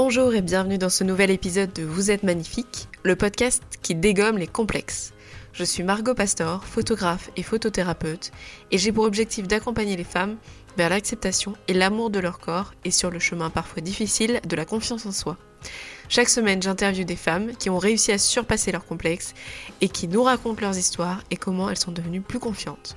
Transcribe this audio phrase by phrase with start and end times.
[0.00, 4.38] Bonjour et bienvenue dans ce nouvel épisode de Vous êtes magnifique, le podcast qui dégomme
[4.38, 5.12] les complexes.
[5.52, 8.30] Je suis Margot Pastor, photographe et photothérapeute,
[8.70, 10.36] et j'ai pour objectif d'accompagner les femmes
[10.76, 14.64] vers l'acceptation et l'amour de leur corps et sur le chemin parfois difficile de la
[14.64, 15.36] confiance en soi.
[16.08, 19.34] Chaque semaine, j'interviewe des femmes qui ont réussi à surpasser leurs complexes
[19.80, 22.96] et qui nous racontent leurs histoires et comment elles sont devenues plus confiantes.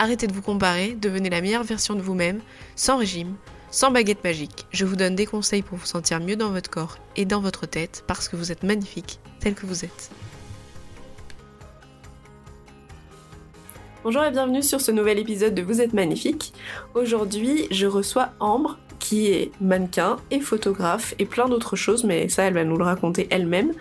[0.00, 2.40] Arrêtez de vous comparer, devenez la meilleure version de vous-même,
[2.74, 3.36] sans régime,
[3.76, 4.64] sans baguette magique.
[4.70, 7.66] Je vous donne des conseils pour vous sentir mieux dans votre corps et dans votre
[7.66, 10.10] tête parce que vous êtes magnifique tel que vous êtes.
[14.02, 16.54] Bonjour et bienvenue sur ce nouvel épisode de Vous êtes magnifique.
[16.94, 22.44] Aujourd'hui, je reçois Ambre qui est mannequin et photographe et plein d'autres choses, mais ça,
[22.44, 23.72] elle va nous le raconter elle-même.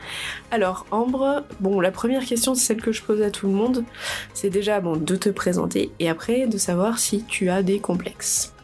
[0.52, 3.86] Alors, Ambre, bon, la première question, c'est celle que je pose à tout le monde.
[4.34, 8.55] C'est déjà, bon, de te présenter et après de savoir si tu as des complexes.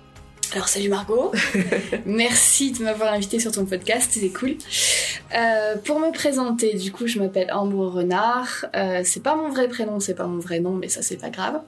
[0.54, 1.32] Alors salut Margot,
[2.06, 4.58] merci de m'avoir invité sur ton podcast, c'est cool.
[5.34, 9.70] Euh, pour me présenter, du coup je m'appelle Ambre Renard, euh, c'est pas mon vrai
[9.70, 11.62] prénom, c'est pas mon vrai nom, mais ça c'est pas grave.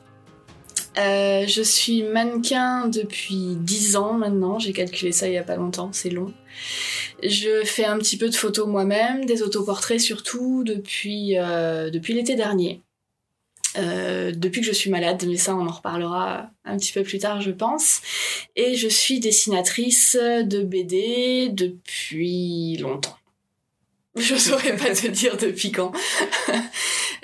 [0.97, 5.55] Euh, je suis mannequin depuis 10 ans maintenant, j'ai calculé ça il y a pas
[5.55, 6.33] longtemps, c'est long.
[7.23, 12.36] Je fais un petit peu de photos moi-même, des autoportraits surtout depuis, euh, depuis l'été
[12.36, 12.81] dernier.
[13.77, 17.19] Euh, depuis que je suis malade, mais ça on en reparlera un petit peu plus
[17.19, 18.02] tard je pense.
[18.55, 23.17] Et je suis dessinatrice de BD depuis longtemps.
[24.15, 25.91] Je saurais pas te dire depuis quand.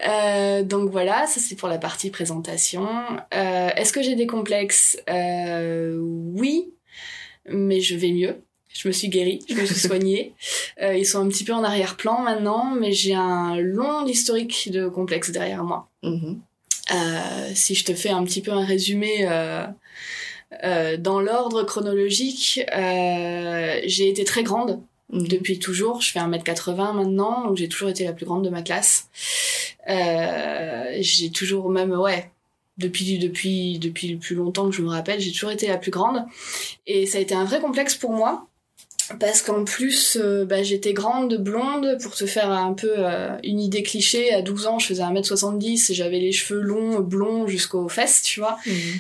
[0.07, 2.87] Euh, donc voilà, ça c'est pour la partie présentation.
[3.33, 4.97] Euh, Est-ce que j'ai des complexes?
[5.09, 6.73] Oui,
[7.49, 8.41] mais je vais mieux.
[8.73, 10.33] Je me suis guérie, je me suis soignée.
[10.81, 14.87] Euh, ils sont un petit peu en arrière-plan maintenant, mais j'ai un long historique de
[14.87, 15.87] complexes derrière moi.
[16.03, 16.37] Mm-hmm.
[16.91, 19.65] Euh, si je te fais un petit peu un résumé euh,
[20.63, 24.81] euh, dans l'ordre chronologique, euh, j'ai été très grande
[25.11, 25.27] Mhm.
[25.27, 26.01] depuis toujours.
[26.01, 29.09] Je fais 1m80 maintenant, donc j'ai toujours été la plus grande de ma classe.
[29.89, 32.29] Euh, j'ai toujours même, ouais,
[32.77, 35.91] depuis, depuis, depuis le plus longtemps que je me rappelle, j'ai toujours été la plus
[35.91, 36.25] grande.
[36.85, 38.47] Et ça a été un vrai complexe pour moi.
[39.17, 43.59] Parce qu'en plus, euh, bah, j'étais grande, blonde, pour te faire un peu euh, une
[43.59, 48.21] idée cliché, à 12 ans, je faisais 1m70, j'avais les cheveux longs, blonds jusqu'aux fesses,
[48.21, 48.57] tu vois,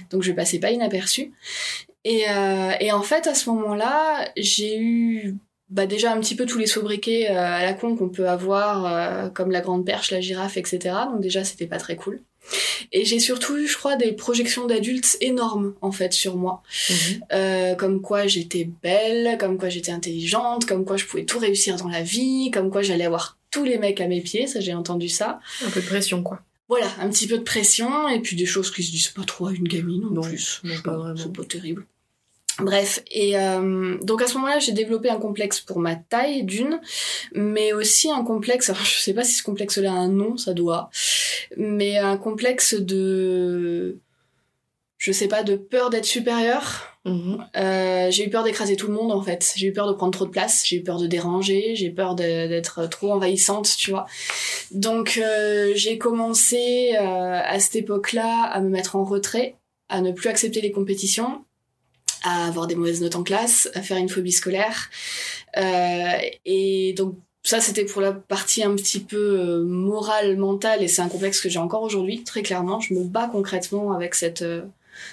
[0.09, 1.31] donc je passais pas inaperçue.
[2.05, 5.35] Et, euh, et en fait, à ce moment-là, j'ai eu
[5.69, 9.31] bah déjà un petit peu tous les sobriquets euh, à la con qu'on peut avoir,
[9.33, 10.95] comme la grande perche, la girafe, etc.
[11.11, 12.21] Donc déjà, c'était pas très cool.
[12.91, 16.63] Et j'ai surtout eu, je crois, des projections d'adultes énormes, en fait, sur moi.
[16.89, 16.95] Mhm.
[17.33, 21.75] Euh, comme quoi j'étais belle, comme quoi j'étais intelligente, comme quoi je pouvais tout réussir
[21.77, 24.73] dans la vie, comme quoi j'allais avoir tous les mecs à mes pieds, ça j'ai
[24.73, 25.39] entendu ça.
[25.65, 26.41] Un peu de pression quoi.
[26.67, 29.47] Voilà, un petit peu de pression, et puis des choses qui se disent pas trop
[29.47, 30.61] à une gamine en Non, plus.
[30.63, 31.15] non, pas vraiment.
[31.17, 31.85] C'est pas terrible.
[32.61, 36.79] Bref, et euh, donc à ce moment-là, j'ai développé un complexe pour ma taille, d'une,
[37.33, 40.53] mais aussi un complexe, alors je sais pas si ce complexe-là a un nom, ça
[40.53, 40.89] doit,
[41.57, 43.99] mais un complexe de,
[44.99, 46.97] je sais pas, de peur d'être supérieure.
[47.05, 47.45] Mhm.
[47.55, 49.53] Euh, j'ai eu peur d'écraser tout le monde en fait.
[49.55, 52.15] J'ai eu peur de prendre trop de place, j'ai eu peur de déranger, j'ai peur
[52.15, 54.05] d'être trop envahissante, tu vois.
[54.71, 59.55] Donc euh, j'ai commencé euh, à cette époque-là à me mettre en retrait,
[59.87, 61.45] à ne plus accepter les compétitions,
[62.23, 64.89] à avoir des mauvaises notes en classe, à faire une phobie scolaire.
[65.57, 66.11] Euh,
[66.45, 71.01] et donc ça c'était pour la partie un petit peu euh, morale, mentale, et c'est
[71.01, 72.79] un complexe que j'ai encore aujourd'hui, très clairement.
[72.79, 74.63] Je me bats concrètement avec cette, euh,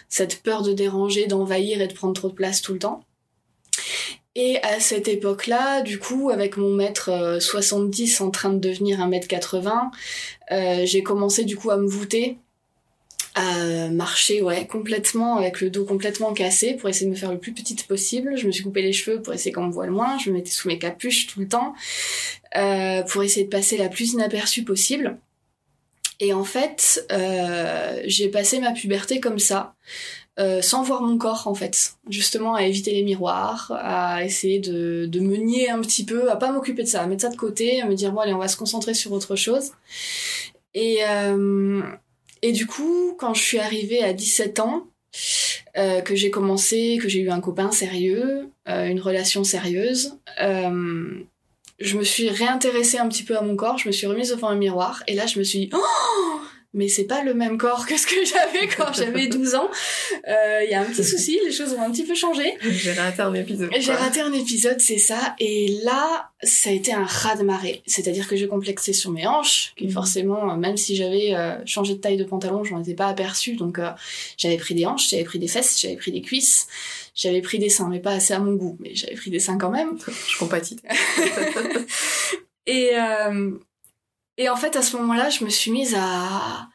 [0.08, 3.02] cette peur de déranger, d'envahir et de prendre trop de place tout le temps.
[4.38, 9.00] Et à cette époque-là, du coup, avec mon mètre euh, 70 en train de devenir
[9.00, 9.90] un mètre 80,
[10.52, 12.36] euh, j'ai commencé du coup à me voûter,
[13.36, 17.38] à marcher ouais complètement avec le dos complètement cassé pour essayer de me faire le
[17.38, 18.36] plus petite possible.
[18.36, 20.18] Je me suis coupé les cheveux pour essayer qu'on me voit le moins.
[20.18, 21.74] Je me mettais sous mes capuches tout le temps
[22.56, 25.18] euh, pour essayer de passer la plus inaperçue possible.
[26.18, 29.74] Et en fait, euh, j'ai passé ma puberté comme ça,
[30.38, 35.04] euh, sans voir mon corps en fait, justement à éviter les miroirs, à essayer de,
[35.04, 37.36] de me nier un petit peu, à pas m'occuper de ça, à mettre ça de
[37.36, 39.72] côté, à me dire bon allez on va se concentrer sur autre chose.
[40.72, 41.82] Et euh,
[42.42, 44.86] et du coup, quand je suis arrivée à 17 ans,
[45.76, 51.20] euh, que j'ai commencé, que j'ai eu un copain sérieux, euh, une relation sérieuse, euh,
[51.78, 54.48] je me suis réintéressée un petit peu à mon corps, je me suis remise devant
[54.48, 56.40] un miroir, et là je me suis dit, oh
[56.76, 59.68] mais c'est pas le même corps que ce que j'avais quand j'avais 12 ans.
[60.28, 62.56] Euh, Il y a un petit souci, les choses ont un petit peu changé.
[62.62, 63.70] J'ai raté un épisode.
[63.78, 65.34] J'ai raté un épisode, c'est ça.
[65.40, 67.82] Et là, ça a été un raz de marée.
[67.86, 69.90] C'est-à-dire que j'ai complexé sur mes hanches, qui Mhm.
[69.92, 73.06] forcément, euh, même si j'avais euh, changé de taille de pantalon, je m'en étais pas
[73.08, 73.56] aperçue.
[73.56, 73.90] Donc euh,
[74.36, 76.66] j'avais pris des hanches, j'avais pris des fesses, j'avais pris des cuisses,
[77.14, 78.76] j'avais pris des seins, mais pas assez à mon goût.
[78.80, 79.96] Mais j'avais pris des seins quand même.
[80.28, 80.76] Je compatis.
[82.66, 83.52] Et, euh,
[84.38, 86.68] et en fait, à ce moment-là, je me suis mise à,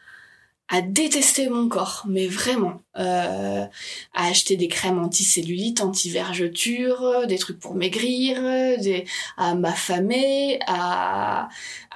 [0.84, 2.81] détester mon corps, mais vraiment.
[2.98, 3.66] Euh,
[4.13, 8.42] à acheter des crèmes anti-cellulite, anti-vergeture, des trucs pour maigrir,
[8.80, 9.06] des,
[9.36, 11.50] à m'affamer, à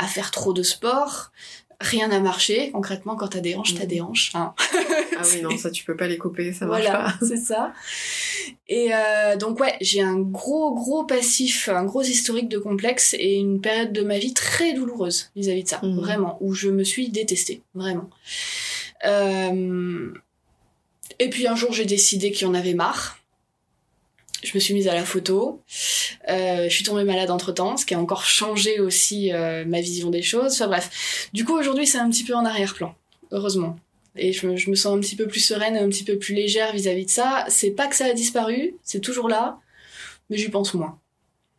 [0.07, 1.31] faire trop de sport.
[1.81, 2.71] Rien n'a marché.
[2.71, 4.31] Concrètement, quand t'as des hanches, t'as des hanches.
[4.33, 4.53] hein.
[5.17, 7.13] ah oui, non, ça tu peux pas les couper, ça marche Voilà, pas.
[7.27, 7.73] c'est ça.
[8.67, 13.35] Et euh, donc ouais, j'ai un gros gros passif, un gros historique de complexe et
[13.35, 15.99] une période de ma vie très douloureuse vis-à-vis de ça, Mhm.
[15.99, 18.09] vraiment, où je me suis détestée, vraiment.
[19.05, 20.11] Euh,
[21.19, 23.19] Et puis un jour, j'ai décidé qu'il y en avait marre.
[24.45, 25.61] Je me suis mise à la photo.
[26.29, 29.81] Euh, je suis tombée malade entre temps, ce qui a encore changé aussi euh, ma
[29.81, 30.53] vision des choses.
[30.53, 31.29] Enfin bref.
[31.33, 32.95] Du coup, aujourd'hui, c'est un petit peu en arrière-plan.
[33.31, 33.75] Heureusement.
[34.15, 37.07] Et je me, sens un petit peu plus sereine, un petit peu plus légère vis-à-vis
[37.07, 37.45] de ça.
[37.49, 39.59] C'est pas que ça a disparu, c'est toujours là,
[40.29, 40.99] mais j'y pense moins.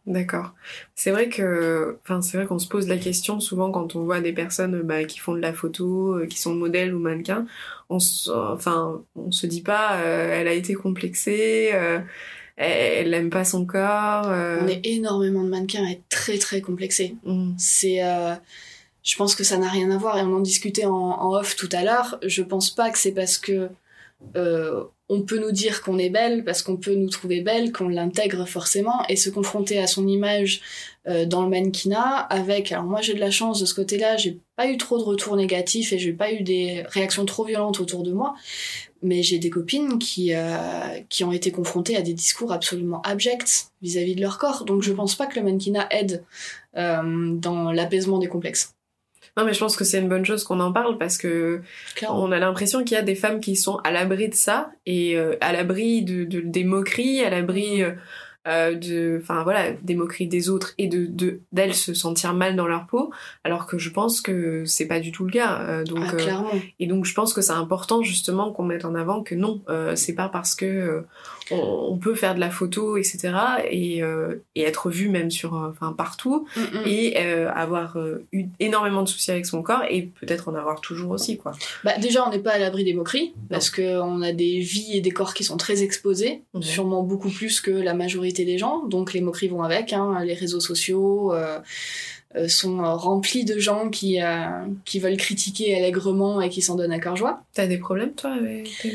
[0.07, 0.55] D'accord.
[0.95, 4.21] C'est vrai que, enfin, c'est vrai qu'on se pose la question souvent quand on voit
[4.21, 7.45] des personnes bah, qui font de la photo, euh, qui sont modèles ou mannequins.
[7.91, 11.73] On se, enfin, on se dit pas, elle a été complexée,
[12.57, 14.29] elle, elle aime pas son corps.
[14.31, 17.17] euh, On est énormément de mannequins à être très très complexés.
[17.25, 18.35] mm, C'est, euh,
[19.03, 21.57] je pense que ça n'a rien à voir et on en discutait en, en off
[21.57, 22.19] tout à l'heure.
[22.25, 23.69] Je pense pas que c'est parce que
[24.35, 27.89] euh, on peut nous dire qu'on est belle, parce qu'on peut nous trouver belle, qu'on
[27.89, 30.63] l'intègre forcément et se confronter à son image
[31.27, 32.73] dans le mannequinat avec.
[32.73, 35.37] Alors moi j'ai de la chance de ce côté-là, j'ai pas eu trop de retours
[35.37, 38.35] négatifs et j'ai pas eu des réactions trop violentes autour de moi.
[39.03, 40.51] Mais j'ai des copines qui euh,
[41.11, 44.65] qui ont été confrontées à des discours absolument abjects vis-à-vis de leur corps.
[44.65, 46.25] Donc je pense pas que le mannequinat aide
[46.77, 47.03] euh,
[47.35, 48.73] dans l'apaisement des complexes.
[49.37, 51.61] Non, mais je pense que c'est une bonne chose qu'on en parle parce que
[51.95, 52.23] Clairement.
[52.23, 55.15] on a l'impression qu'il y a des femmes qui sont à l'abri de ça et
[55.19, 57.83] euh, à l'abri de, de- des moqueries, à l'abri
[58.47, 62.57] euh, de, enfin voilà, des moqueries des autres et de de- d'elles se sentir mal
[62.57, 63.11] dans leur peau,
[63.45, 65.61] alors que je pense que c'est pas du tout le cas.
[65.63, 66.51] Euh, donc Ah, euh, clairement.
[66.79, 69.63] et donc je pense que c'est important justement qu'on mette en avant que non,
[69.95, 71.05] c'est pas parce que
[71.51, 71.57] on,
[71.93, 73.33] on peut faire de la photo, etc.
[73.71, 74.03] et,
[74.55, 76.83] et être vu même sur, enfin partout Mm, mm.
[76.87, 77.97] et avoir
[78.33, 81.53] eu énormément de soucis avec son corps et peut-être en avoir toujours aussi quoi.
[81.85, 85.01] Bah, déjà, on n'est pas à l'abri des moqueries, parce qu'on a des vies et
[85.01, 89.13] des corps qui sont très exposés, sûrement beaucoup plus que la majorité des gens, donc
[89.13, 91.59] les moqueries vont avec, hein, les réseaux sociaux euh,
[92.37, 94.19] euh, sont euh, remplis de gens qui,
[94.85, 97.43] qui veulent critiquer allègrement et qui s'en donnent à cœur joie.
[97.55, 98.87] T'as des problèmes toi avec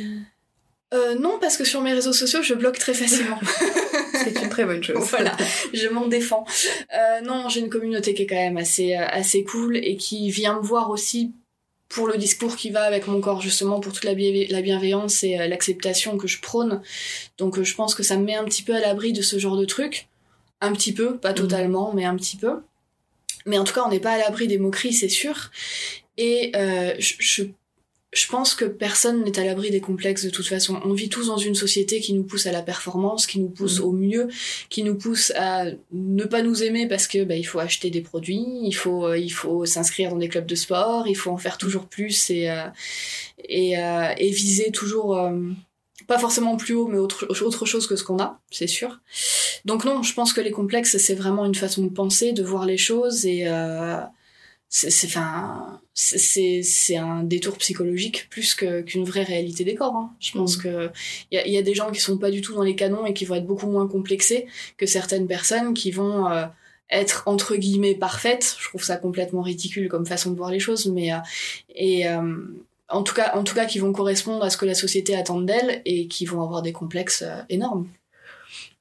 [0.94, 3.40] Euh, non, parce que sur mes réseaux sociaux, je bloque très facilement.
[4.14, 5.08] C'est une très bonne chose.
[5.10, 5.36] voilà,
[5.74, 6.46] je m'en défends.
[6.94, 10.58] Euh, non, j'ai une communauté qui est quand même assez, assez cool et qui vient
[10.58, 11.32] me voir aussi
[11.94, 15.24] pour le discours qui va avec mon corps, justement, pour toute la, bienve- la bienveillance
[15.24, 16.82] et euh, l'acceptation que je prône.
[17.38, 19.38] Donc euh, je pense que ça me met un petit peu à l'abri de ce
[19.38, 20.08] genre de truc.
[20.62, 22.62] Un petit peu, pas totalement, mais un petit peu.
[23.46, 25.52] Mais en tout cas, on n'est pas à l'abri des moqueries, c'est sûr.
[26.18, 27.44] Et euh, je, je
[28.14, 30.82] je pense que personne n'est à l'abri des complexes de toute façon.
[30.84, 33.80] On vit tous dans une société qui nous pousse à la performance, qui nous pousse
[33.80, 33.86] Mhm.
[33.86, 34.28] au mieux,
[34.70, 38.02] qui nous pousse à ne pas nous aimer parce que bah, il faut acheter des
[38.02, 41.38] produits, il faut euh, il faut s'inscrire dans des clubs de sport, il faut en
[41.38, 42.66] faire toujours plus et euh,
[43.48, 45.32] et, euh, et viser toujours euh,
[46.08, 49.00] pas forcément plus haut mais autre autre chose que ce qu'on a, c'est sûr.
[49.64, 52.66] Donc non, je pense que les complexes c'est vraiment une façon de penser, de voir
[52.66, 54.02] les choses et euh,
[54.74, 60.12] c'est c'est- enfin c'est- un détour psychologique plus que qu'une vraie réalité des corps hein.
[60.20, 60.64] je pense Mhm.
[60.64, 60.90] que
[61.30, 63.06] il y a, y a des gens qui sont pas du tout dans les canons
[63.06, 64.48] et qui vont être beaucoup moins complexés
[64.78, 66.46] que certaines personnes qui vont euh,
[66.90, 70.86] être entre guillemets parfaites je trouve ça complètement ridicule comme façon de voir les choses
[70.88, 71.18] mais euh,
[71.76, 72.38] et euh,
[72.90, 75.42] en tout cas en tout cas qui vont correspondre à ce que la société attend
[75.42, 77.88] d'elles et qui vont avoir des complexes euh, énormes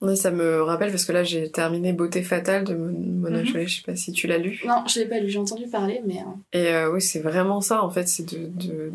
[0.01, 3.47] Ouais, ça me rappelle parce que là j'ai terminé Beauté fatale de Mon- Mona Mhm.
[3.47, 4.59] Chollet, je sais pas si tu l'as lu.
[4.67, 7.61] non je l'ai pas lu j'ai entendu parler mais euh, Et euh, oui, c'est vraiment
[7.61, 8.09] ça en fait.
[8.09, 8.93] C'est de, de,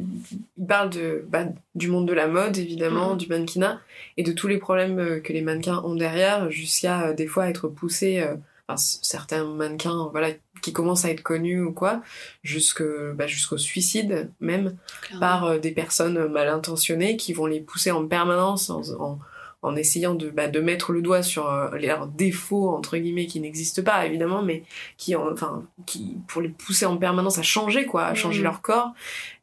[0.57, 1.45] il parle de bah,
[1.75, 3.17] du monde de la mode évidemment, Mhm.
[3.17, 3.79] du mannequinat
[4.17, 7.67] et de tous les problèmes euh, que les mannequins ont derrière, jusqu'à des fois être
[7.67, 8.19] poussés.
[8.21, 8.35] euh,
[8.67, 10.29] enfin, certains mannequins, voilà,
[10.63, 12.01] qui commencent à être connus ou quoi,
[12.41, 12.81] jusque
[13.13, 15.19] bah, jusqu'au suicide même clairement.
[15.19, 19.19] par euh, des personnes mal intentionnées qui vont les pousser en permanence en, en,
[19.65, 23.39] en essayant de, bah, de mettre le doigt sur euh, leurs défauts entre guillemets qui
[23.39, 24.63] n'existent pas évidemment mais
[24.98, 28.43] qui enfin qui pour les pousser en permanence à changer quoi à changer Mhm.
[28.45, 28.91] leur corps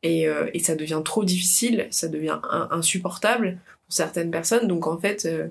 [0.03, 4.87] et, euh, et ça devient trop difficile ça devient in- insupportable pour certaines personnes donc
[4.87, 5.49] en fait euh,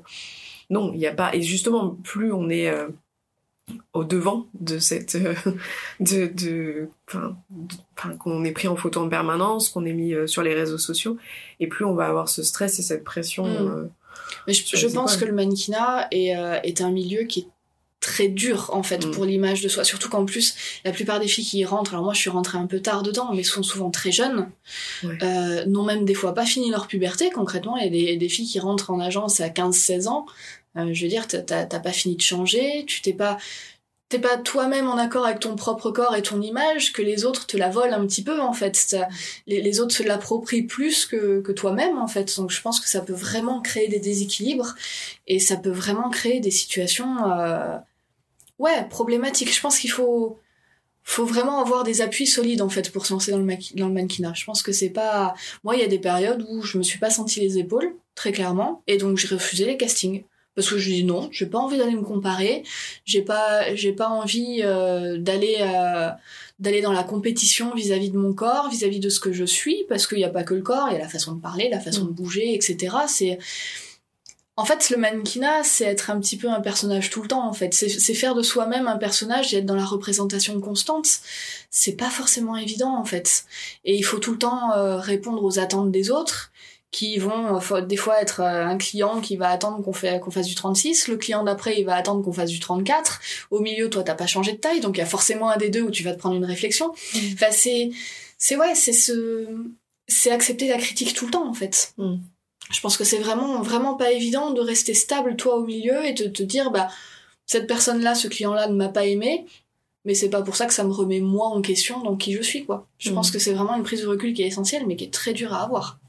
[0.70, 2.88] non il n'y a pas et justement plus on est euh,
[3.94, 5.34] au devant de cette euh,
[6.00, 7.36] de de enfin,
[8.20, 11.18] qu'on est pris en photo en permanence qu'on est mis euh, sur les réseaux sociaux
[11.60, 13.90] et plus on va avoir ce stress et cette pression Mm.
[14.48, 17.48] Mais je, pense que le mannequinat est, euh, est un milieu qui est
[18.00, 19.12] très dur en fait Mm.
[19.12, 19.84] pour l'image de soi.
[19.84, 22.58] Surtout qu'en plus, la plupart des filles qui y rentrent, alors moi je suis rentrée
[22.58, 24.50] un peu tard dedans, mais sont souvent très jeunes,
[25.04, 25.18] Ouais.
[25.22, 27.78] euh, n'ont même des fois pas fini leur puberté concrètement.
[27.78, 30.26] Il y a des, des filles qui rentrent en agence à 15-16 ans.
[30.78, 33.38] Euh, je veux dire, t'as pas fini de changer, tu t'es pas
[34.12, 37.48] t'es pas toi-même en accord avec ton propre corps et ton image, que les autres
[37.48, 38.96] te la volent un petit peu en fait.
[39.48, 42.36] Les, autres se l'approprient plus que, toi-même en fait.
[42.38, 44.76] Donc je pense que ça peut vraiment créer des déséquilibres
[45.28, 47.78] et ça peut vraiment créer des situations euh,
[48.60, 49.56] ouais problématiques.
[49.56, 50.38] Je pense qu'il faut
[51.04, 53.94] faut vraiment avoir des appuis solides en fait pour se lancer dans le, dans le
[53.94, 54.34] mannequinat.
[54.36, 57.00] Je pense que c'est pas moi il y a des périodes où je me suis
[57.00, 60.90] pas senti les épaules très clairement et donc j'ai refusé les castings parce que je
[60.90, 62.64] dis non, j'ai pas envie d'aller me comparer,
[63.06, 66.10] j'ai pas j'ai pas envie euh, d'aller euh,
[66.60, 70.08] d'aller dans la compétition vis-à-vis de mon corps, vis-à-vis de ce que je suis parce
[70.08, 71.80] qu'il y a pas que le corps, il y a la façon de parler, la
[71.80, 72.08] façon Mm.
[72.08, 72.96] de bouger, etc.
[73.08, 73.40] C'est
[74.58, 77.54] en fait, le mannequinat, c'est être un petit peu un personnage tout le temps, en
[77.54, 77.74] fait.
[77.74, 81.08] C'est c'est faire de soi-même un personnage et être dans la représentation constante.
[81.70, 83.46] C'est pas forcément évident, en fait.
[83.86, 86.51] Et il faut tout le temps euh, répondre aux attentes des autres,
[86.92, 90.32] qui vont euh, des fois être euh, un client qui va attendre qu'on fait qu'on
[90.32, 93.22] fasse du 36, le client d'après, il va attendre qu'on fasse du 34.
[93.50, 95.70] Au milieu, toi, t'as pas changé de taille, donc il y a forcément un des
[95.70, 96.92] deux où tu vas te prendre une réflexion.
[97.34, 97.92] Enfin, c'est,
[98.38, 99.48] c'est ouais, c'est ce,
[100.08, 101.94] c'est accepter la critique tout le temps, en fait.
[101.98, 102.16] Mm.
[102.72, 106.14] Je pense que c'est vraiment, vraiment pas évident de rester stable, toi, au milieu, et
[106.14, 106.90] de te dire, bah,
[107.46, 109.46] cette personne-là, ce client-là ne m'a pas aimé,
[110.04, 112.42] mais c'est pas pour ça que ça me remet moi en question dans qui je
[112.42, 112.88] suis, quoi.
[112.98, 113.16] Je Mm.
[113.16, 115.32] pense que c'est vraiment une prise de recul qui est essentielle, mais qui est très
[115.34, 116.01] dure à avoir.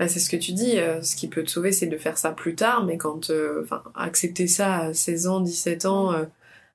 [0.00, 2.16] Bah, c'est ce que tu dis, euh, ce qui peut te sauver, c'est de faire
[2.16, 6.24] ça plus tard, mais quand, euh, enfin, accepter ça à 16 ans, 17 ans, euh,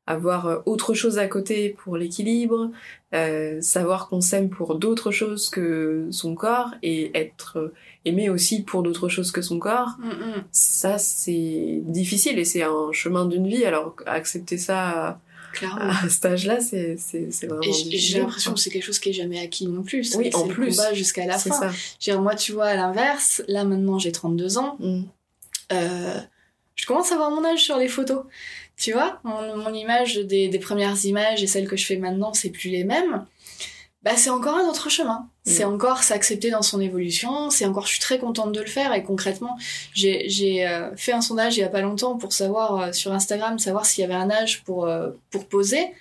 [0.06, 2.70] avoir euh, autre chose à côté pour l'équilibre,
[3.16, 7.74] euh, savoir qu'on s'aime pour d'autres choses que son corps et être
[8.06, 12.92] aimé aussi pour d'autres choses que son corps, Mm, ça c'est difficile et c'est un
[12.92, 13.66] chemin d'une vie.
[13.66, 15.20] Alors accepter ça
[15.56, 15.90] Clairement.
[16.04, 16.98] à cet âge-là, c'est
[17.48, 20.16] vraiment j'ai l'impression que c'est quelque chose qui est jamais acquis non plus.
[20.16, 20.80] Oui, en plus.
[20.94, 21.72] jusqu'à la fin.
[22.00, 22.18] ça.
[22.18, 25.04] Moi, tu vois, à l'inverse, là maintenant j'ai 32 ans, Mm.
[25.74, 26.20] euh,
[26.76, 28.24] je commence à voir mon âge sur les photos.
[28.78, 32.34] Tu vois, mon, mon image des, des premières images et celles que je fais maintenant,
[32.34, 33.26] c'est plus les mêmes.
[34.06, 35.28] Bah, c'est encore un autre chemin.
[35.46, 37.50] C'est encore s'accepter dans son évolution.
[37.50, 38.94] C'est encore, je suis très contente de le faire.
[38.94, 39.58] Et concrètement,
[39.94, 43.58] j'ai euh, fait un sondage il y a pas longtemps pour savoir euh, sur Instagram,
[43.58, 45.92] savoir s'il y avait un âge pour euh, pour poser.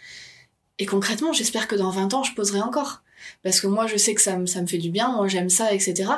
[0.78, 3.00] Et concrètement, j'espère que dans 20 ans, je poserai encore.
[3.42, 5.48] Parce que moi, je sais que ça me, ça me fait du bien, moi j'aime
[5.48, 6.10] ça, etc.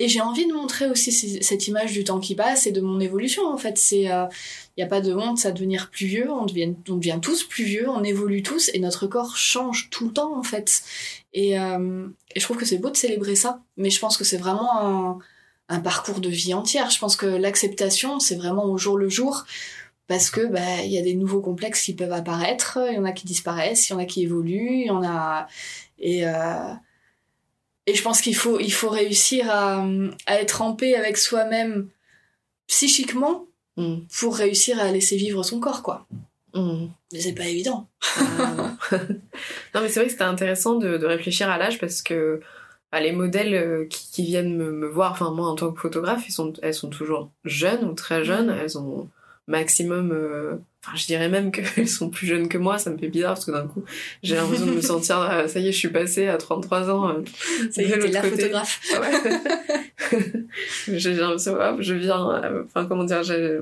[0.00, 2.98] Et j'ai envie de montrer aussi cette image du temps qui passe et de mon
[2.98, 3.78] évolution, en fait.
[3.78, 4.28] C'est, il
[4.76, 7.64] n'y a pas de honte à devenir plus vieux, on devient, on devient tous plus
[7.64, 10.82] vieux, on évolue tous, et notre corps change tout le temps, en fait.
[11.32, 14.24] Et, euh, et je trouve que c'est beau de célébrer ça, mais je pense que
[14.24, 15.18] c'est vraiment un,
[15.68, 16.90] un parcours de vie entière.
[16.90, 19.44] Je pense que l'acceptation, c'est vraiment au jour le jour,
[20.06, 23.04] parce que bah il y a des nouveaux complexes qui peuvent apparaître, il y en
[23.04, 25.46] a qui disparaissent, il y en a qui évoluent, il y en a
[25.98, 26.74] et euh,
[27.86, 29.84] et je pense qu'il faut il faut réussir à,
[30.26, 31.88] à être en paix avec soi-même
[32.66, 34.00] psychiquement Mm.
[34.18, 36.04] pour réussir à laisser vivre son corps quoi.
[36.54, 36.86] Mm.
[37.12, 37.88] Mais c'est pas évident.
[38.92, 42.40] non mais c'est vrai que c'était intéressant de, de réfléchir à l'âge parce que
[42.92, 45.80] bah, les modèles euh, qui, qui viennent me, me voir, enfin moi en tant que
[45.80, 48.58] photographe, ils sont, elles sont toujours jeunes ou très jeunes, Mhm.
[48.60, 49.08] elles ont
[49.46, 53.08] maximum, euh, enfin je dirais même qu'elles sont plus jeunes que moi, ça me fait
[53.08, 53.82] bizarre parce que d'un coup
[54.22, 57.08] j'ai l'impression de me sentir, euh, ça y est je suis passée à 33 ans.
[57.10, 57.22] euh,
[57.70, 58.36] Ça y est, la côté.
[58.36, 58.80] photographe.
[58.94, 59.87] Ah ouais.
[60.92, 63.58] J'ai l'impression, hop, je viens, euh, enfin comment dire, j'ai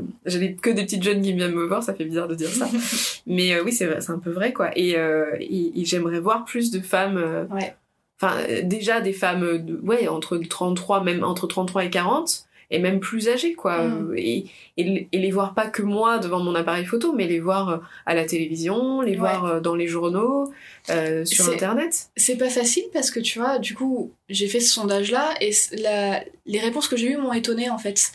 [0.57, 2.69] que des petites jeunes qui viennent me voir, ça fait bizarre de dire ça.
[3.27, 4.71] Mais euh, oui, c'est un peu vrai quoi.
[4.77, 7.47] Et, euh, et- et j'aimerais voir plus de femmes.
[7.51, 7.75] Ouais.
[8.21, 13.01] Enfin, déjà des femmes, de- ouais, entre 33, même entre 33 et 40, et même
[13.01, 13.83] plus âgées quoi.
[13.83, 14.15] Mm.
[14.19, 14.47] Et,
[14.77, 17.77] et, et les voir pas que moi devant mon appareil photo, mais les voir euh,
[18.07, 19.17] à la télévision, les Ouais.
[19.19, 20.53] voir euh, dans les journaux,
[20.91, 22.09] euh, sur internet.
[22.17, 26.23] C'est pas facile parce que tu vois, du coup, j'ai fait ce sondage-là et la-
[26.47, 28.11] les réponses que j'ai eues m'ont étonnée en fait.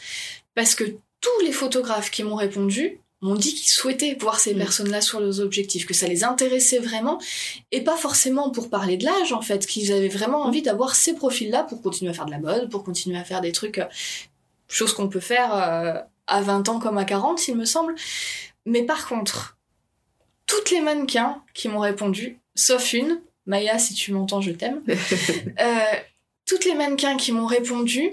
[0.56, 0.84] Parce que
[1.22, 4.58] tous les photographes qui m'ont répondu m'ont dit qu'ils souhaitaient voir ces Mm.
[4.58, 7.20] personnes-là sur leurs objectifs, que ça les intéressait vraiment,
[7.72, 11.14] et pas forcément pour parler de l'âge en fait, qu'ils avaient vraiment envie d'avoir ces
[11.14, 13.80] profils-là pour continuer à faire de la mode, pour continuer à faire des trucs,
[14.72, 17.96] choses qu'on peut faire euh, à 20 ans comme à 40, il me semble.
[18.66, 19.58] Mais par contre,
[20.46, 24.82] toutes les mannequins qui m'ont répondu, sauf une, Maya, si tu m'entends, je t'aime.
[24.88, 25.80] euh,
[26.46, 28.12] toutes les mannequins qui m'ont répondu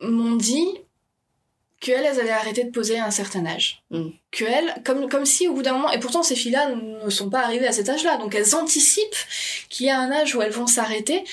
[0.00, 0.66] m'ont dit
[1.80, 3.82] qu'elles, elles allaient arrêter de poser à un certain âge.
[3.90, 4.08] Mm.
[4.84, 7.66] Comme, comme si au bout d'un moment, et pourtant ces filles-là ne sont pas arrivées
[7.66, 9.26] à cet âge-là, donc elles anticipent
[9.68, 11.24] qu'il y a un âge où elles vont s'arrêter,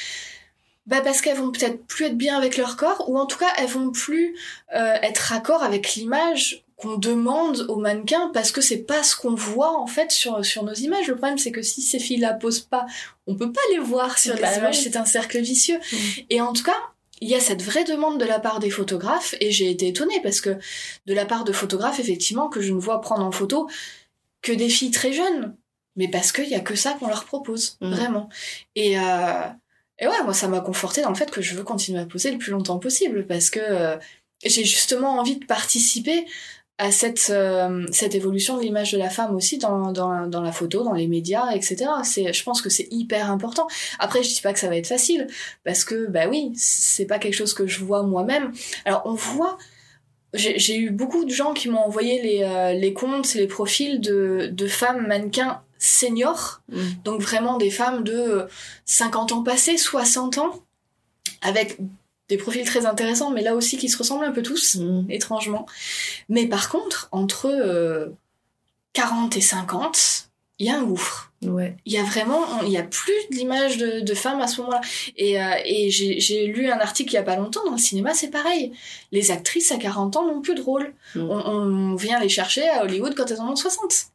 [0.86, 3.52] bah parce qu'elles vont peut-être plus être bien avec leur corps, ou en tout cas
[3.58, 4.36] elles vont plus
[4.76, 9.34] euh, être raccord avec l'image qu'on demande aux mannequins parce que c'est pas ce qu'on
[9.34, 11.08] voit en fait sur sur nos images.
[11.08, 12.86] Le problème c'est que si ces filles-là posent pas,
[13.28, 14.82] on peut pas les voir sur Bah les images.
[14.82, 15.78] C'est un cercle vicieux.
[15.78, 15.98] Mm.
[16.30, 16.76] Et en tout cas,
[17.22, 20.20] il y a cette vraie demande de la part des photographes et j'ai été étonnée
[20.22, 20.58] parce que
[21.06, 23.70] de la part de photographes effectivement que je ne vois prendre en photo
[24.42, 25.56] que des filles très jeunes,
[25.96, 27.90] mais parce qu'il y a que ça qu'on leur propose Mm.
[27.94, 28.30] vraiment.
[28.76, 29.48] Et euh,
[30.00, 32.32] et ouais, moi ça m'a conforté dans le fait que je veux continuer à poser
[32.32, 33.98] le plus longtemps possible parce que euh,
[34.44, 36.26] j'ai justement envie de participer
[36.78, 40.52] à cette euh, cette évolution de l'image de la femme aussi dans, dans dans la
[40.52, 41.86] photo, dans les médias, etc.
[42.04, 43.68] C'est je pense que c'est hyper important.
[44.00, 45.28] Après, je dis pas que ça va être facile
[45.64, 48.52] parce que bah oui, c'est pas quelque chose que je vois moi-même.
[48.84, 49.58] Alors on voit
[50.34, 54.50] j'ai eu beaucoup de gens qui m'ont envoyé les, euh, les comptes, les profils de,
[54.52, 56.80] de femmes mannequins seniors, Mm.
[57.04, 58.46] donc vraiment des femmes de euh,
[58.86, 60.64] 50 ans passés, 60 ans,
[61.42, 61.78] avec
[62.30, 65.06] des profils très intéressants, mais là aussi qui se ressemblent un peu tous, Mm.
[65.10, 65.66] étrangement.
[66.30, 68.08] Mais par contre, entre euh,
[68.94, 71.34] 40 et 50, il y a un gouffre.
[71.44, 71.76] Ouais.
[71.86, 74.82] Il y a vraiment, il y a plus d'image de, de femmes à ce moment-là.
[75.18, 78.14] Et, euh, et j'ai lu un article il y a pas longtemps, dans le cinéma
[78.14, 78.72] c'est pareil.
[79.12, 80.94] Les actrices à 40 ans n'ont plus de rôle.
[81.14, 81.20] Mm.
[81.30, 81.46] On,
[81.92, 84.06] on vient les chercher à Hollywood quand elles en ont 60.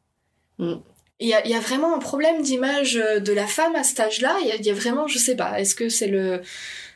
[0.57, 0.73] Mm.
[1.21, 3.99] Il y, a, il y a vraiment un problème d'image de la femme à cet
[4.01, 4.35] âge-là.
[4.41, 6.41] Il y a, il y a vraiment, je sais pas, est-ce que c'est le,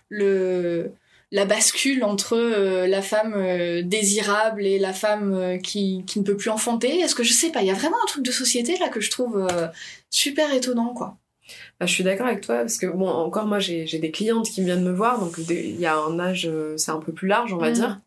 [0.09, 0.91] le,
[1.31, 6.23] la bascule entre euh, la femme euh, désirable et la femme euh, qui, qui ne
[6.25, 6.99] peut plus enfanter?
[6.99, 8.99] Est-ce que je sais pas Il y a vraiment un truc de société là que
[9.01, 9.67] je trouve euh,
[10.09, 11.17] super étonnant, quoi.
[11.79, 14.49] Bah, je suis d'accord avec toi parce que bon encore moi j'ai j'ai des clientes
[14.49, 17.27] qui viennent me voir donc il y a un âge euh, c'est un peu plus
[17.27, 17.73] large on va Mhm.
[17.75, 17.99] dire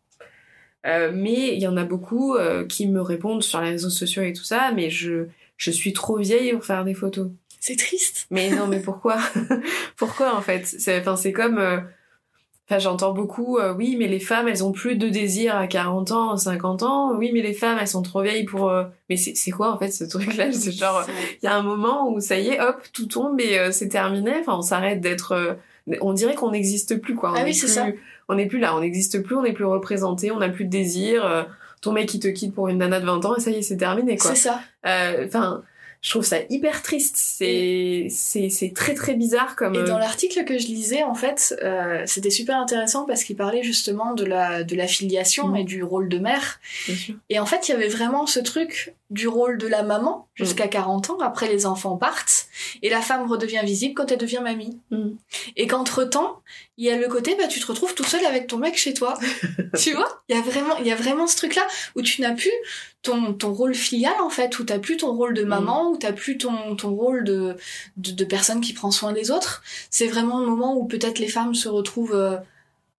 [0.85, 4.23] Euh, mais il y en a beaucoup euh, qui me répondent sur les réseaux sociaux
[4.23, 5.27] et tout ça mais je
[5.59, 8.25] je suis trop vieille pour faire des photos C'est triste.
[8.31, 9.17] mais non mais pourquoi?
[9.97, 10.65] Pourquoi en fait?
[10.65, 11.77] C'est enfin c'est comme euh,
[12.71, 16.11] Enfin, j'entends beaucoup, euh, oui, mais les femmes, elles ont plus de désir à 40
[16.11, 17.17] ans, 50 ans.
[17.17, 18.69] Oui, mais les femmes, elles sont trop vieilles pour...
[18.69, 20.51] euh, Mais c'est c'est quoi, en fait, ce truc-là?
[20.51, 21.03] C'est genre,
[21.41, 23.89] il y a un moment où ça y est, hop, tout tombe et euh, c'est
[23.89, 24.33] terminé.
[24.41, 25.31] Enfin, on s'arrête d'être.
[25.31, 25.53] euh,
[26.01, 27.31] on dirait qu'on n'existe plus, quoi.
[27.31, 27.87] On Ah oui, est c'est plus- ça.
[28.27, 30.69] On n'est plus là, on n'existe plus, on n'est plus représenté, on n'a plus de
[30.69, 31.25] désir.
[31.79, 33.55] Euh, ton mec, il te quitte pour une nana de 20 ans et ça y
[33.55, 34.31] est, c'est terminé, quoi.
[34.31, 34.61] C'est ça.
[34.85, 35.63] Euh, Enfin,
[36.01, 37.17] je trouve ça hyper triste.
[37.17, 39.75] C'est c'est c'est très très bizarre comme.
[39.75, 43.35] Et euh, dans l'article que je lisais, en fait, euh, c'était super intéressant parce qu'il
[43.35, 45.55] parlait justement de la, de la filiation Mhm.
[45.57, 46.61] et du rôle de mère.
[46.87, 47.15] bien sûr.
[47.29, 50.65] Et en fait, il y avait vraiment ce truc du rôle de la maman jusqu'à
[50.65, 50.69] Mm.
[50.69, 52.47] 40 ans, après les enfants partent,
[52.81, 54.77] et la femme redevient visible quand elle devient mamie.
[54.91, 55.17] Mhm.
[55.57, 56.41] Et qu'entre-temps,
[56.77, 58.93] il y a le côté, bah, tu te retrouves tout seul avec ton mec chez
[58.93, 59.17] toi.
[59.79, 60.21] tu vois?
[60.29, 62.51] Il y a vraiment, il y a vraiment ce truc-là où tu n'as plus
[63.01, 66.13] ton, ton rôle filial, en fait, où t'as plus ton rôle de maman, où t'as
[66.13, 67.55] plus ton, ton rôle de,
[67.97, 69.61] de, de personne qui prend soin des autres.
[69.89, 72.37] C'est vraiment le moment où peut-être les femmes se retrouvent euh,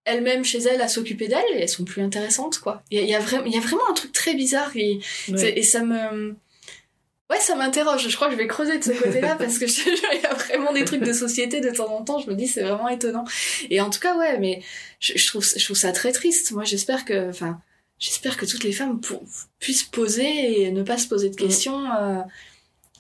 [0.05, 2.83] elles-mêmes chez elles à s'occuper d'elles et elles sont plus intéressantes, quoi.
[2.91, 5.59] Il y a, y, a y vraiment un truc très bizarre et, Ouais.
[5.59, 6.35] et ça me...
[7.31, 8.09] Ouais, ça m'interroge.
[8.09, 9.81] Je crois que je vais creuser de ce côté-là parce que je
[10.15, 12.19] il y a vraiment des trucs de société de temps en temps.
[12.19, 13.25] Je me dis, c'est vraiment étonnant.
[13.71, 14.63] Et en tout cas, ouais, mais
[14.99, 16.51] je, je trouve, je trouve ça très triste.
[16.53, 17.61] Moi, j'espère que, enfin,
[18.01, 19.23] j'espère que toutes les femmes pour-
[19.61, 22.21] puissent poser et ne pas se poser de questions euh,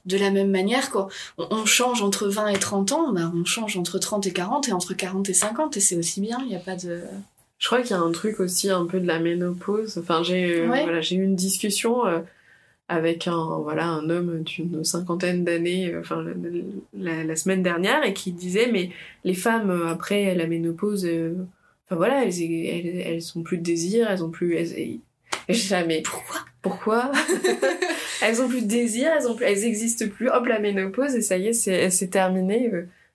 [0.06, 0.90] de la même manière.
[0.90, 1.08] Quoi.
[1.36, 4.68] On, on change entre 20 et 30 ans, bah, on change entre 30 et 40
[4.68, 6.38] et entre 40 et 50 et c'est aussi bien.
[6.42, 7.02] Il n'y a pas de...
[7.58, 9.98] Je crois qu'il y a un truc aussi un peu de la ménopause.
[9.98, 10.84] Enfin, j'ai euh, Ouais.
[10.84, 12.20] voilà, j'ai eu une discussion euh,
[12.90, 16.24] avec un voilà un homme d'une cinquantaine d'années, euh, enfin
[16.92, 18.90] la, semaine dernière, et qui disait mais
[19.24, 21.34] les femmes euh, après la ménopause, euh,
[21.86, 25.00] enfin voilà, elles, elles elles ont plus de désir, elles ont plus, elles, et
[25.48, 26.40] je dis, ah, mais Pourquoi?
[26.62, 27.12] Pourquoi?
[28.22, 30.28] Elles ont plus de désir, elles ont plus, elles existent plus.
[30.28, 32.70] Hop la ménopause et ça y est, c'est c'est terminé.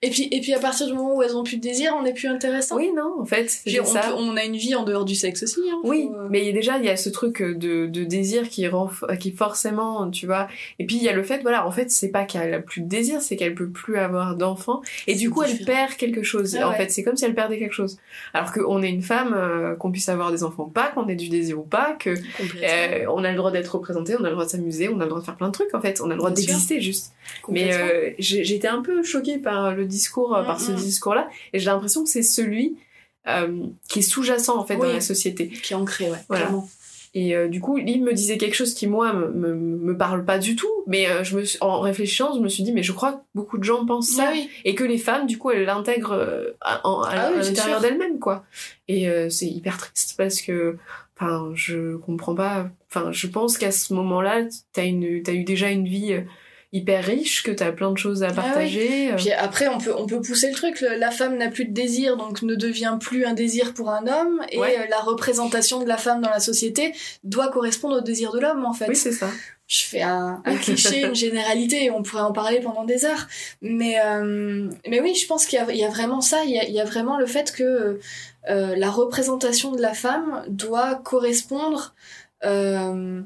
[0.06, 0.08] Euh.
[0.08, 2.02] et puis, et puis à partir du moment où elles ont plus de désir, on
[2.02, 2.76] n'est plus intéressant.
[2.76, 4.00] Oui non, en fait on, ça.
[4.00, 5.60] peut- on a une vie en dehors du sexe aussi.
[5.70, 8.66] Hein, Oui, faut, euh, mais déjà il y a ce truc de, de désir qui
[8.68, 8.90] rend
[9.20, 12.08] qui forcément tu vois et puis il y a le fait voilà en fait c'est
[12.10, 15.42] pas qu'elle a plus de désir c'est qu'elle peut plus avoir d'enfants et du coup
[15.42, 16.76] elle perd quelque chose Ah en ouais.
[16.76, 17.98] fait c'est comme si elle perdait quelque chose
[18.34, 21.14] alors qu'on est une femme euh, qu'on puisse avoir des enfants ou pas qu'on ait
[21.16, 24.32] du désir ou pas que euh, on a le droit d'être représenté on a le
[24.32, 26.06] droit de s'amuser on a le droit de faire plein de trucs en fait on
[26.10, 27.12] a le droit d'exister juste
[27.48, 31.66] mais euh, j'étais un peu choquée par le discours, euh, par ce discours-là, et j'ai
[31.66, 32.76] l'impression que c'est celui
[33.28, 35.48] euh, qui est sous-jacent en fait dans la société.
[35.48, 36.44] qui est ancré, ouais, Voilà.
[36.44, 36.68] clairement.
[37.18, 40.22] Et euh, du coup, il me disait quelque chose qui, moi, me, me, me parle
[40.26, 40.68] pas du tout.
[40.86, 43.20] Mais euh, je me suis- en réfléchissant, je me suis dit, mais je crois que
[43.34, 44.28] beaucoup de gens pensent ça.
[44.32, 44.50] Oui.
[44.66, 46.12] Et que les femmes, du coup, elles l'intègrent
[46.60, 48.44] à, Ah l'intérieur d'elles-mêmes, quoi.
[48.86, 50.76] Et c'est hyper triste parce que,
[51.18, 52.68] enfin, je comprends pas.
[52.90, 54.42] Enfin, je pense qu'à ce moment-là,
[54.74, 56.20] t'as eu déjà une vie
[56.76, 58.36] hyper riche, que t'as plein de choses à Ah oui.
[58.36, 59.12] partager.
[59.12, 59.16] euh.
[59.16, 60.84] Puis après, on peut, on peut pousser le truc.
[60.98, 64.42] La femme n'a plus de désir, donc ne devient plus un désir pour un homme.
[64.50, 64.76] Et Ouais.
[64.78, 66.92] euh, la représentation de la femme dans la société
[67.24, 68.86] doit correspondre au désir de l'homme, en fait.
[68.88, 69.28] Oui, c'est ça.
[69.68, 73.26] je fais un, un cliché, une généralité, et on pourrait en parler pendant des heures.
[73.62, 76.64] Mais, euh, mais oui, je pense qu'il y y a vraiment ça, il y a,
[76.64, 77.98] il y a vraiment le fait que
[78.48, 81.94] euh, la représentation de la femme doit correspondre
[82.44, 83.20] euh,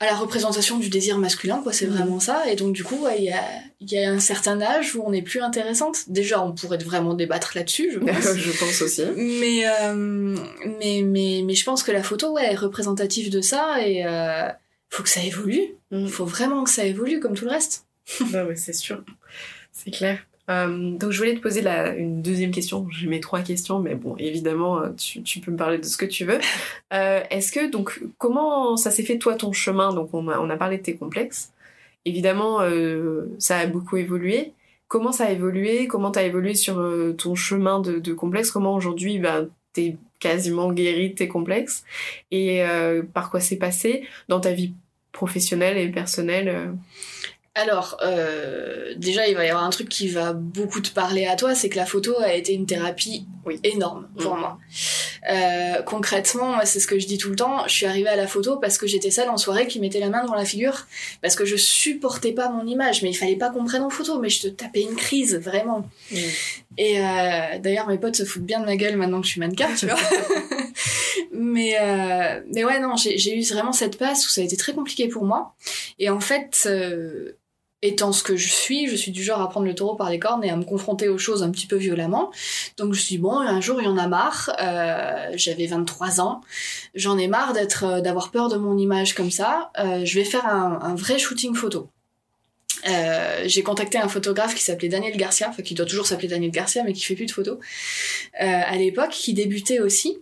[0.00, 1.92] à la représentation du désir masculin, quoi, c'est Mhm.
[1.96, 2.44] vraiment ça.
[2.50, 3.42] Et donc, du coup, ouais, il y, a,
[3.80, 6.04] il y a un certain âge où on n'est plus intéressante.
[6.08, 8.36] Déjà, on pourrait vraiment débattre là-dessus, je pense.
[8.36, 9.02] je pense aussi.
[9.16, 10.36] Mais, euh,
[10.78, 14.48] mais, mais, mais je pense que la photo, ouais, est représentative de ça et euh,
[14.88, 15.74] faut que ça évolue.
[15.90, 16.04] Mm.
[16.04, 17.84] Il faut vraiment que ça évolue comme tout le reste.
[18.32, 19.02] Non, mais c'est sûr.
[19.72, 20.18] C'est clair.
[20.48, 22.86] Euh, donc, je voulais te poser la, une deuxième question.
[22.90, 25.96] J'ai mes trois questions, mais bon, évidemment, euh, tu, tu peux me parler de ce
[25.96, 26.38] que tu veux.
[26.94, 29.92] Euh, Est-ce que, donc, comment ça s'est fait, toi, ton chemin?
[29.92, 31.52] Donc, on a, on a parlé de tes complexes.
[32.06, 34.54] Évidemment, euh, ça a beaucoup évolué.
[34.88, 35.86] Comment ça a évolué?
[35.86, 36.76] Comment t'as évolué sur
[37.18, 41.84] ton chemin de, de complexe Comment aujourd'hui, ben, t'es quasiment guéri de tes complexes?
[42.30, 42.62] Et
[43.12, 44.72] par quoi c'est passé dans ta vie
[45.12, 46.72] professionnelle et personnelle
[47.60, 51.34] Alors, euh, déjà, il va y avoir un truc qui va beaucoup te parler à
[51.34, 53.58] toi, c'est que la photo a été une thérapie Oui.
[53.64, 54.40] énorme pour Mm.
[54.40, 54.58] moi.
[55.28, 58.14] Euh, concrètement, moi, c'est ce que je dis tout le temps, je suis arrivée à
[58.16, 60.86] la photo parce que j'étais celle en soirée qui mettait la main devant la figure,
[61.20, 64.20] parce que je supportais pas mon image, mais il fallait pas qu'on prenne en photo,
[64.20, 65.88] mais je te tapais une crise, vraiment.
[66.76, 69.40] Et euh, d'ailleurs, mes potes se foutent bien de ma gueule maintenant que je suis
[69.40, 69.98] mannequin, tu vois.
[71.32, 71.74] mais,
[72.54, 75.24] mais ouais, non, j'ai eu vraiment cette passe où ça a été très compliqué pour
[75.24, 75.54] moi.
[75.98, 76.68] Et en fait,
[77.82, 80.18] étant ce que je suis, je suis du genre à prendre le taureau par les
[80.18, 82.30] cornes et à me confronter aux choses un petit peu violemment.
[82.76, 84.50] Donc je suis bon, un jour, il y en a marre.
[84.60, 86.40] Euh, J'avais 23 ans.
[86.94, 89.70] J'en ai marre d'être, euh, d'avoir peur de mon image comme ça.
[89.78, 91.90] Euh, je vais faire un, un vrai shooting photo.
[92.86, 96.50] Euh, j'ai contacté un photographe qui s'appelait Daniel Garcia, enfin qui doit toujours s'appeler Daniel
[96.50, 97.58] Garcia, mais qui fait plus de photos
[98.40, 100.18] euh, à l'époque, qui débutait aussi.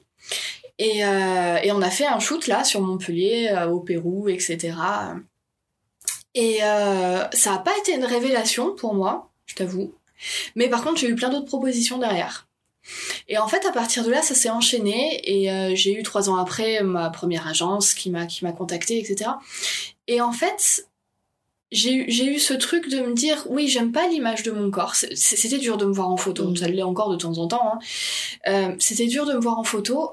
[0.79, 4.75] Et, euh, et on a fait un shoot là sur Montpellier, au Pérou, etc.
[6.37, 9.93] Et euh, ça a pas été une révélation pour moi, je t'avoue.
[10.55, 12.47] Mais par contre, j'ai eu plein d'autres propositions derrière.
[13.27, 16.31] Et en fait, à partir de là, ça s'est enchaîné et euh, j'ai eu trois
[16.31, 19.31] ans après ma première agence qui m'a qui m'a contacté, etc.
[20.07, 20.87] Et en fait,
[21.73, 24.71] j'ai eu, j'ai eu ce truc de me dire oui j'aime pas l'image de mon
[24.71, 26.57] corps c'était dur de me voir en photo Mm.
[26.57, 27.79] ça l'est encore de temps en temps hein.
[28.47, 30.13] Euh, c'était dur de me voir en photo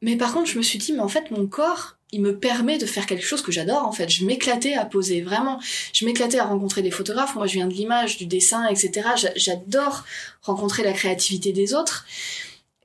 [0.00, 2.78] mais par contre je me suis dit mais en fait mon corps il me permet
[2.78, 4.08] de faire quelque chose que j'adore en fait.
[4.08, 5.58] Je m'éclatais à poser vraiment.
[5.92, 7.34] Je m'éclatais à rencontrer des photographes.
[7.34, 10.04] Moi je viens de l'image du dessin etc J'a- j'adore
[10.42, 12.06] rencontrer la créativité des autres.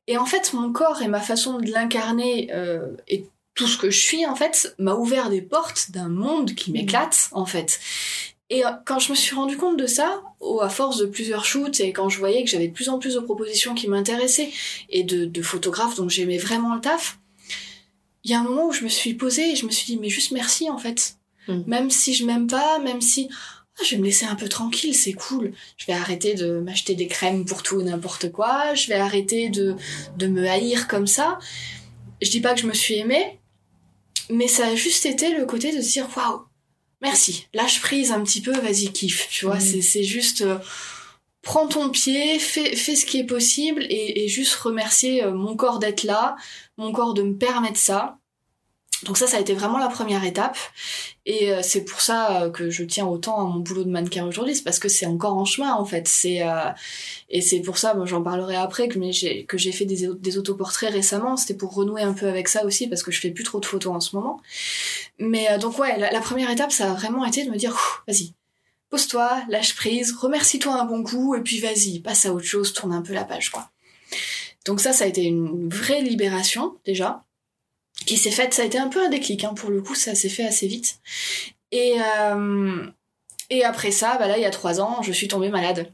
[0.08, 3.89] Et en fait mon corps et ma façon de l'incarner euh, et tout ce que
[3.92, 7.80] je suis en fait m'a ouvert des portes d'un monde qui m'éclate en fait.
[8.52, 10.22] Et euh, quand je me suis rendu compte de ça,
[10.62, 13.13] à force de plusieurs shoots et quand je voyais que j'avais de plus en plus
[13.13, 14.50] de propositions qui m'intéressaient
[14.89, 17.18] et de, de photographes dont j'aimais vraiment le taf,
[18.23, 19.97] il y a un moment où je me suis posée et je me suis dit
[19.97, 21.17] mais juste merci en fait.
[21.47, 21.62] Mm.
[21.67, 24.93] Même si je m'aime pas, même si ah, je vais me laisser un peu tranquille,
[24.93, 25.53] c'est cool.
[25.77, 28.73] Je vais arrêter de m'acheter des crèmes pour tout et n'importe quoi.
[28.75, 29.75] Je vais arrêter de,
[30.17, 31.39] de me haïr comme ça.
[32.21, 33.39] Je dis pas que je me suis aimée,
[34.29, 36.41] mais ça a juste été le côté de se dire waouh,
[37.01, 40.58] merci, lâche prise un petit peu, vas-y kiffe, tu vois, c'est c'est juste euh,
[41.41, 45.56] prends ton pied, fais, fais ce qui est possible et, et juste remercier euh, mon
[45.56, 46.36] corps d'être là,
[46.78, 48.17] mon corps de me permettre ça.
[49.06, 50.58] Donc ça, ça a été vraiment la première étape.
[51.25, 54.25] Et euh, c'est pour ça euh, que je tiens autant à mon boulot de mannequin
[54.28, 56.06] aujourd'hui, c'est parce que c'est encore en chemin en fait.
[56.08, 56.69] C'est euh,
[57.30, 60.91] et c'est pour ça, j'en parlerai après, que j'ai que j'ai fait des, des autoportraits
[60.91, 61.38] récemment.
[61.38, 63.65] C'était pour renouer un peu avec ça aussi, parce que je fais plus trop de
[63.65, 64.41] photos en ce moment.
[65.17, 67.78] Mais euh, donc ouais, la, la première étape, ça a vraiment été de me dire,
[68.06, 68.34] vas-y,
[68.89, 72.93] pose-toi, lâche prise, remercie-toi un bon coup, et puis vas-y, passe à autre chose, tourne
[72.93, 73.69] un peu la page, quoi.
[74.65, 77.23] Donc ça, ça a été une vraie libération déjà,
[78.06, 78.54] qui s'est faite.
[78.54, 80.67] Ça a été un peu un déclic, hein, pour le coup, ça s'est fait assez
[80.67, 80.99] vite.
[81.71, 82.86] Et euh,
[83.49, 85.91] et après ça, bah là, il y a trois ans, je suis tombée malade.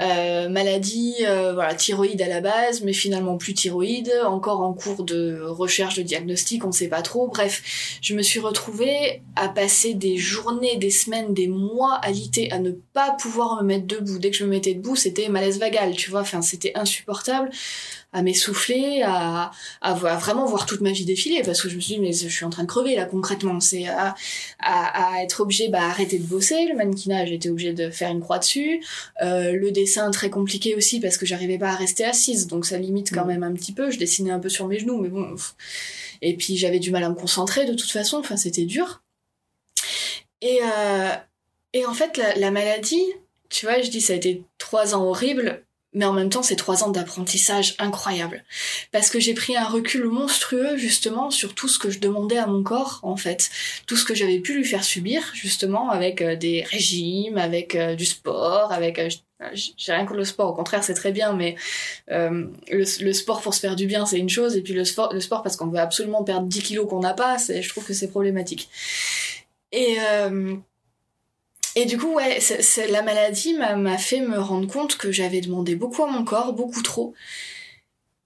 [0.00, 5.04] Euh, maladie, euh, voilà, thyroïde à la base, mais finalement plus thyroïde, encore en cours
[5.04, 7.28] de recherche de diagnostic, on sait pas trop.
[7.28, 12.50] Bref, je me suis retrouvée à passer des journées, des semaines, des mois à liter,
[12.52, 14.18] à ne pas pouvoir me mettre debout.
[14.18, 17.50] Dès que je me mettais debout, c'était malaise vagal, tu vois, enfin c'était insupportable
[18.12, 21.94] à m'essouffler, à, à, vraiment voir toute ma vie défiler parce que je me suis
[21.94, 23.60] dit mais je suis en train de crever là concrètement.
[23.60, 24.14] C'est à,
[24.58, 26.66] à, être obligé bah arrêter de bosser.
[26.66, 28.84] Le mannequinat j'étais obligée de faire une croix dessus.
[29.22, 32.78] Euh, le dessin très compliqué aussi parce que j'arrivais pas à rester assise donc ça
[32.78, 33.28] limite quand mm.
[33.28, 33.90] même un petit peu.
[33.90, 35.34] Je dessinais un peu sur mes genoux mais bon.
[36.22, 38.18] Et puis j'avais du mal à me concentrer de toute façon.
[38.18, 39.02] Enfin c'était dur.
[40.42, 41.14] Et euh,
[41.72, 43.04] et en fait la, la maladie,
[43.50, 46.56] tu vois, je dis ça a été trois ans horribles mais en même temps c'est
[46.56, 48.44] trois ans d'apprentissage incroyable.
[48.92, 52.46] Parce que j'ai pris un recul monstrueux justement sur tout ce que je demandais à
[52.46, 53.50] mon corps en fait.
[53.86, 57.94] Tout ce que j'avais pu lui faire subir justement avec euh, des régimes avec euh,
[57.94, 59.08] du sport avec euh,
[59.54, 61.56] j'ai rien contre le sport au contraire c'est très bien mais
[62.08, 65.20] le, sport pour se faire du bien c'est une chose et puis le sport le
[65.20, 68.10] sport parce qu'on veut absolument perdre 10 kilos qu'on n'a pas je trouve que c'est
[68.10, 68.68] problématique.
[69.72, 69.96] Et
[71.76, 72.38] et du coup, ouais,
[72.88, 76.82] la maladie m'a fait me rendre compte que j'avais demandé beaucoup à mon corps, beaucoup
[76.82, 77.14] trop.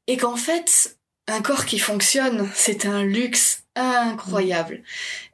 [0.06, 4.82] Et qu'en fait, un corps qui fonctionne, c'est un luxe incroyable.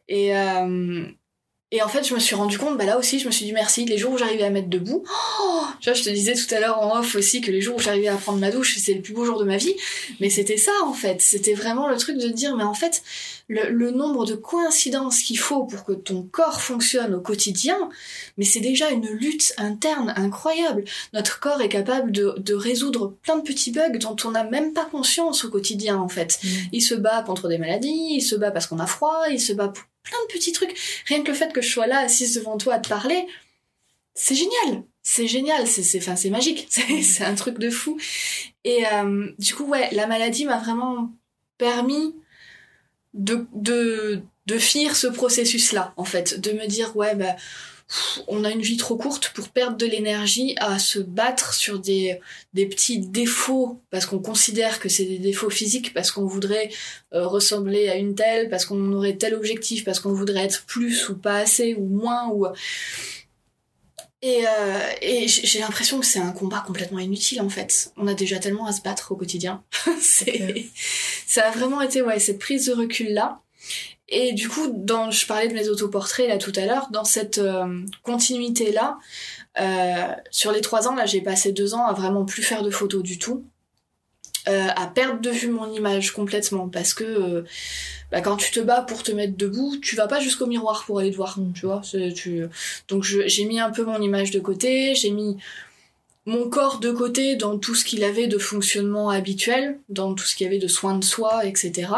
[0.09, 1.07] Et, euh,
[1.73, 3.53] et en fait, je me suis rendu compte, bah là aussi, je me suis dit
[3.53, 3.85] merci.
[3.85, 5.05] Les jours où j'arrivais à mettre debout,
[5.41, 8.09] oh, je te disais tout à l'heure en off aussi que les jours où j'arrivais
[8.09, 9.77] à prendre ma douche, c'est le plus beau jour de ma vie.
[10.19, 11.23] Mais c'était ça, en fait.
[11.23, 13.05] C'était vraiment le truc de dire, mais en fait,
[13.47, 17.89] le, nombre de coïncidences qu'il faut pour que ton corps fonctionne au quotidien,
[18.37, 20.85] mais c'est déjà une lutte interne incroyable.
[21.13, 24.73] Notre corps est capable de, de résoudre plein de petits bugs dont on n'a même
[24.73, 26.41] pas conscience au quotidien, en fait.
[26.43, 26.49] Mm.
[26.73, 29.53] Il se bat contre des maladies, il se bat parce qu'on a froid, il se
[29.53, 30.77] bat pour plein de petits trucs.
[31.07, 33.27] Rien que le fait que je sois là, assise devant toi à te parler,
[34.15, 34.85] c'est génial.
[35.03, 36.69] C'est génial, c'est magique,
[37.03, 37.99] c'est un truc de fou.
[38.65, 41.11] Et euh, du coup ouais, la maladie m'a vraiment
[41.59, 42.15] permis
[43.15, 47.37] de de de finir ce processus là en fait, de me dire ouais bah
[48.29, 52.21] on a une vie trop courte pour perdre de l'énergie à se battre sur des,
[52.55, 56.71] des petits défauts parce qu'on considère que c'est des défauts physiques, parce qu'on voudrait
[57.13, 61.09] euh, ressembler à une telle, parce qu'on aurait tel objectif, parce qu'on voudrait être plus
[61.09, 62.47] ou pas assez ou moins ou
[64.23, 67.93] et, euh, et j'ai l'impression que c'est un combat complètement inutile en fait.
[67.97, 69.65] On a déjà tellement à se battre au quotidien.
[71.27, 73.41] ça a vraiment été ouais cette prise de recul là
[74.11, 74.67] et du coup,
[75.11, 78.99] je parlais de mes autoportraits là tout à l'heure, dans cette euh, continuité là,
[79.61, 82.71] euh, sur les trois ans là, j'ai passé deux ans à vraiment plus faire de
[82.71, 83.45] photos du tout,
[84.49, 87.45] euh, à perdre de vue mon image complètement, parce que
[88.11, 90.99] bah, quand tu te bats pour te mettre debout, tu vas pas jusqu'au miroir pour
[90.99, 91.83] aller te voir, tu vois.
[92.89, 95.37] Donc j'ai mis un peu mon image de côté, j'ai mis
[96.27, 100.35] mon corps de côté dans tout ce qu'il avait de fonctionnement habituel, dans tout ce
[100.35, 101.89] qu'il y avait de soins de soi, etc.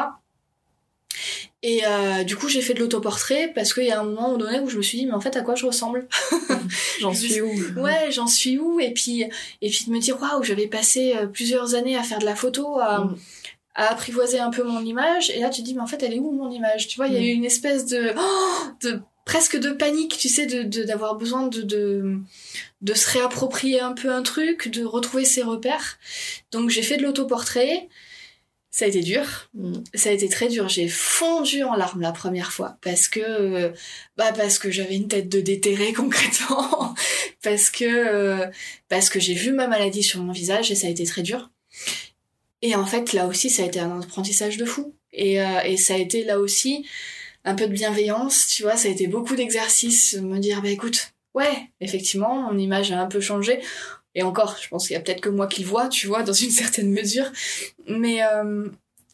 [1.63, 4.59] Et euh, du coup, j'ai fait de l'autoportrait parce qu'il y a un moment donné
[4.59, 6.09] où je me suis dit, mais en fait, à quoi je ressemble?
[7.01, 7.53] J'en suis où?
[7.81, 8.81] Ouais, j'en suis où?
[8.81, 9.23] Et puis,
[9.61, 12.35] et puis de me dire, waouh, j'avais passé euh, plusieurs années à faire de la
[12.35, 13.17] photo, à, mm.
[13.77, 15.31] à, apprivoiser un peu mon image.
[15.31, 16.89] Et là, tu te dis, mais en fait, elle est où mon image?
[16.89, 17.25] Tu vois, il y a mm.
[17.25, 18.13] eu une espèce de,
[18.83, 22.17] de presque de panique, tu sais, de d'avoir besoin de, de
[22.81, 25.99] de se réapproprier un peu un truc, de retrouver ses repères.
[26.51, 27.89] Donc, j'ai fait de l'autoportrait.
[28.75, 29.51] Ça a été dur.
[29.95, 30.67] Ça a été très dur.
[30.69, 33.71] J'ai fondu en larmes la première fois parce que
[34.17, 36.95] bah parce que j'avais une tête de déterré concrètement
[37.43, 38.51] parce que
[38.89, 41.51] parce que j'ai vu ma maladie sur mon visage et ça a été très dur.
[42.63, 45.77] Et en fait là aussi ça a été un apprentissage de fou et euh, et
[45.77, 46.87] ça a été là aussi
[47.45, 51.13] un peu de bienveillance, tu vois, ça a été beaucoup d'exercices, me dire bah écoute,
[51.35, 53.61] ouais, effectivement, mon image a un peu changé.
[54.15, 56.23] Et encore, je pense qu'il y a peut-être que moi qui le vois, tu vois,
[56.23, 57.31] dans une certaine mesure.
[57.87, 58.69] Mais euh,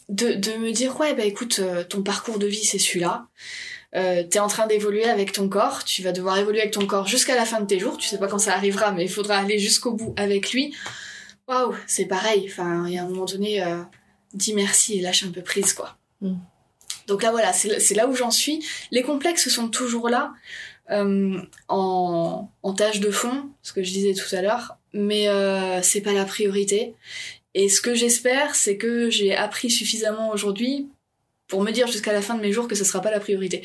[0.09, 3.27] de, de me dire, ouais, bah écoute, euh, ton parcours de vie, c'est celui-là.
[3.95, 7.07] Euh, t'es en train d'évoluer avec ton corps, tu vas devoir évoluer avec ton corps
[7.07, 9.39] jusqu'à la fin de tes jours, tu sais pas quand ça arrivera, mais il faudra
[9.39, 10.75] aller jusqu'au bout avec lui.
[11.47, 13.81] Waouh, c'est pareil, enfin, il y a un moment donné, euh,
[14.35, 15.97] dis merci et lâche un peu prise, quoi.
[16.21, 16.35] Mm.
[17.07, 18.63] Donc là, voilà, c'est là où j'en suis.
[18.91, 20.35] Les complexes sont toujours là,
[20.91, 25.83] euh, en, en tâche de fond, ce que je disais tout à l'heure, mais euh,
[25.83, 26.94] c'est pas la priorité.
[27.55, 30.88] Et ce que j'espère, c'est que j'ai appris suffisamment aujourd'hui
[31.48, 33.62] pour me dire jusqu'à la fin de mes jours que ce sera pas la priorité.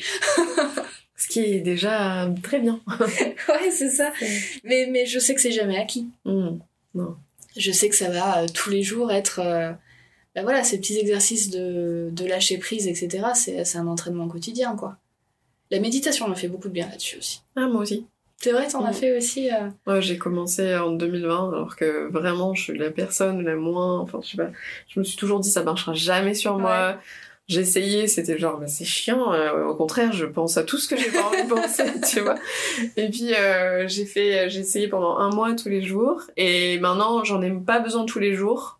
[1.16, 2.80] ce qui est déjà très bien.
[3.00, 4.12] ouais, c'est ça.
[4.64, 6.08] Mais, mais je sais que c'est jamais acquis.
[6.24, 6.58] Mmh.
[6.94, 7.16] Non.
[7.56, 9.40] Je sais que ça va euh, tous les jours être.
[9.40, 9.72] Euh,
[10.34, 14.96] ben voilà, ces petits exercices de, de lâcher prise, etc., c'est un entraînement quotidien, quoi.
[15.70, 17.42] La méditation me fait beaucoup de bien là-dessus aussi.
[17.54, 18.04] Ah, moi aussi.
[18.44, 18.94] C'est vrai, t'en as Mm.
[18.94, 19.50] fait aussi.
[19.50, 24.00] euh, Ouais, j'ai commencé en 2020, alors que vraiment, je suis la personne la moins.
[24.00, 24.50] Enfin, je sais pas.
[24.92, 26.98] Je me suis toujours dit, ça marchera jamais sur moi.
[27.48, 29.32] J'ai essayé, c'était genre, bah, c'est chiant.
[29.32, 32.20] euh, au contraire, je pense à tout ce que j'ai pas envie de penser, tu
[32.20, 32.34] vois.
[32.98, 36.20] Et puis, euh, j'ai fait, j'ai essayé pendant un mois tous les jours.
[36.36, 38.78] Et maintenant, j'en ai pas besoin tous les jours.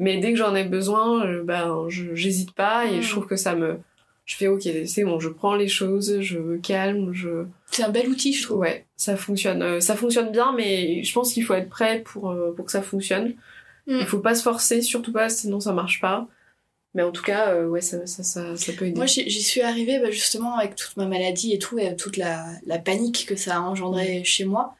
[0.00, 3.02] Mais dès que j'en ai besoin, euh, ben, je- j'hésite pas et Mm.
[3.02, 3.78] je trouve que ça me.
[4.26, 7.44] Je fais, ok, c'est bon, je prends les choses, je me calme, je.
[7.74, 8.58] C'est un bel outil, je trouve.
[8.58, 9.62] Ouais, ça fonctionne.
[9.62, 12.72] Euh, ça fonctionne bien, mais je pense qu'il faut être prêt pour, euh, pour que
[12.72, 13.34] ça fonctionne.
[13.86, 13.98] Mm.
[14.00, 16.28] Il faut pas se forcer, surtout pas, sinon ça marche pas.
[16.94, 18.96] Mais en tout cas, euh, ouais, ça, ça, ça, ça peut aider.
[18.96, 22.46] Moi, j'y suis arrivée bah, justement avec toute ma maladie et tout, et toute la,
[22.66, 24.76] la panique que ça a engendré chez moi.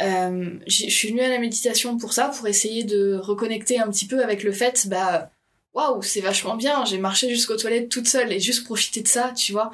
[0.00, 4.06] Euh, je suis venue à la méditation pour ça, pour essayer de reconnecter un petit
[4.06, 5.30] peu avec le fait, bah,
[5.72, 9.32] waouh, c'est vachement bien, j'ai marché jusqu'aux toilettes toute seule et juste profiter de ça,
[9.36, 9.70] tu vois.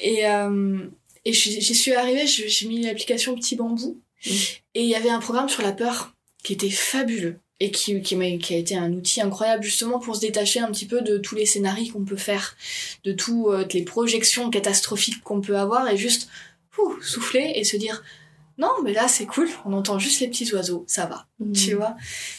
[0.00, 0.86] Et, euh,
[1.24, 4.30] et j'y suis arrivée, j'ai mis l'application Petit Bambou, Mm.
[4.76, 8.14] et il y avait un programme sur la peur qui était fabuleux et qui, qui,
[8.16, 11.18] m'a- qui a été un outil incroyable justement pour se détacher un petit peu de
[11.18, 12.56] tous les scénarios qu'on peut faire,
[13.04, 16.28] de toutes les projections catastrophiques qu'on peut avoir et juste
[16.78, 18.02] ouh, souffler et se dire
[18.58, 21.52] non mais là c'est cool, on entend juste les petits oiseaux, ça va, Mm.
[21.52, 21.96] tu vois.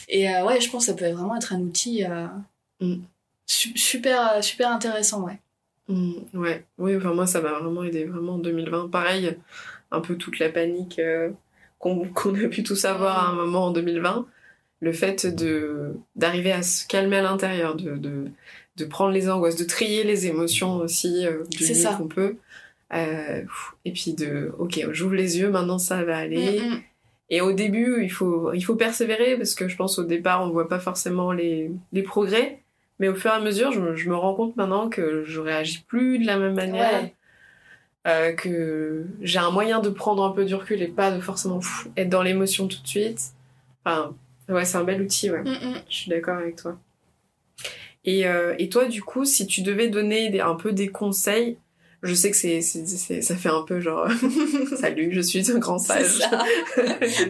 [0.08, 2.26] Et euh, ouais, je pense que ça peut vraiment être un outil euh,
[2.80, 3.02] Mm.
[3.46, 5.38] su- super super intéressant, ouais.
[5.88, 8.88] Mm, ouais, oui, enfin moi ça m'a vraiment aidé, vraiment en 2020.
[8.88, 9.36] Pareil,
[9.90, 11.30] un peu toute la panique euh,
[11.78, 14.26] qu'on a pu tous avoir à un moment en 2020.
[14.80, 18.26] Le fait de d'arriver à se calmer à l'intérieur, de, de,
[18.76, 21.94] de prendre les angoisses, de trier les émotions aussi euh, du C'est mieux ça.
[21.94, 22.36] qu'on peut.
[22.92, 23.42] Euh,
[23.84, 26.60] et puis de, ok, j'ouvre les yeux, maintenant ça va aller.
[26.60, 26.80] Mm, mm.
[27.30, 30.50] Et au début, il faut, il faut persévérer parce que je pense au départ, on
[30.50, 32.60] voit pas forcément les, les progrès.
[33.00, 35.40] Mais au fur et à mesure, je me, je me rends compte maintenant que je
[35.40, 37.02] réagis plus de la même manière.
[37.02, 37.14] Ouais.
[38.06, 41.58] euh, que j'ai un moyen de prendre un peu du recul et pas de forcément
[41.58, 43.18] pff, être dans l'émotion tout de suite.
[43.84, 44.14] Enfin,
[44.50, 45.42] ouais, c'est un bel outil, ouais.
[45.42, 45.82] Mm, mm.
[45.88, 46.78] Je suis d'accord avec toi.
[48.04, 51.56] Et, euh, et toi, du coup, si tu devais donner des- un peu des conseils,
[52.04, 54.06] je sais que c'est, ça fait un peu genre,
[54.78, 56.20] salut, je suis un grand sage.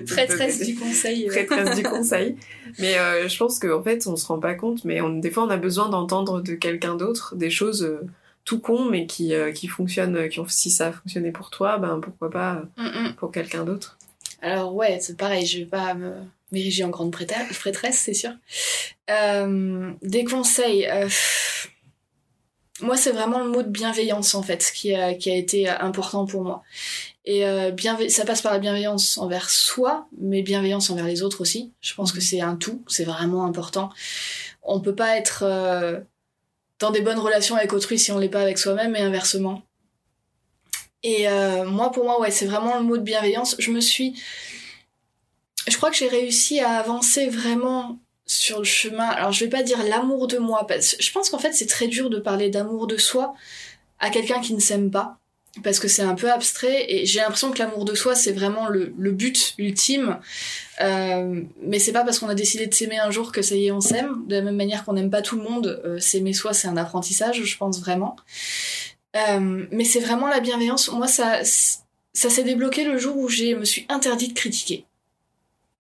[0.07, 1.27] Prêtresse du conseil.
[1.27, 2.37] prêtresse du conseil.
[2.81, 5.45] Mais euh, je pense qu'en fait, on se rend pas compte, mais on, des fois,
[5.45, 8.01] on a besoin d'entendre de quelqu'un d'autre des choses euh,
[8.45, 11.79] tout con, mais qui, euh, qui fonctionnent, qui ont, si ça a fonctionné pour toi,
[11.79, 13.15] ben pourquoi pas Mm, mm.
[13.15, 13.97] pour quelqu'un d'autre.
[14.43, 16.13] Alors ouais, c'est pareil, je vais pas me
[16.53, 18.31] m'ériger en grande prêtresse, c'est sûr.
[19.09, 20.87] Des conseils.
[21.03, 21.74] pff,
[22.81, 26.27] moi, c'est vraiment le mot de bienveillance en fait qui a, qui a été important
[26.27, 26.63] pour moi.
[27.25, 27.73] Et euh,
[28.09, 31.73] ça passe par la bienveillance envers soi, mais bienveillance envers les autres aussi.
[31.81, 33.91] Je pense que c'est un tout, c'est vraiment important.
[34.63, 36.01] On peut pas être euh,
[36.81, 39.63] dans des bonnes relations avec autrui si on l'est pas avec soi-même et inversement.
[41.03, 43.57] Et euh, moi, pour moi, ouais, c'est vraiment le mot de bienveillance.
[43.59, 44.21] Je me suis
[45.67, 49.07] je crois que j'ai réussi à avancer vraiment sur le chemin.
[49.09, 51.67] Alors, je vais pas dire l'amour de moi, parce que je pense qu'en fait, c'est
[51.67, 53.35] très dur de parler d'amour de soi
[53.99, 55.19] à quelqu'un qui ne s'aime pas,
[55.63, 58.69] parce que c'est un peu abstrait, et j'ai l'impression que l'amour de soi, c'est vraiment
[58.69, 60.19] le, but ultime.
[60.81, 63.67] Euh, mais c'est pas parce qu'on a décidé de s'aimer un jour que ça y
[63.67, 64.27] est, on s'aime.
[64.27, 66.77] De la même manière qu'on n'aime pas tout le monde, euh, s'aimer soi, c'est un
[66.77, 68.17] apprentissage, je pense vraiment.
[69.17, 70.91] Euh, mais c'est vraiment la bienveillance.
[70.91, 74.87] Moi, ça, ça s'est débloqué le jour où je me suis interdit de critiquer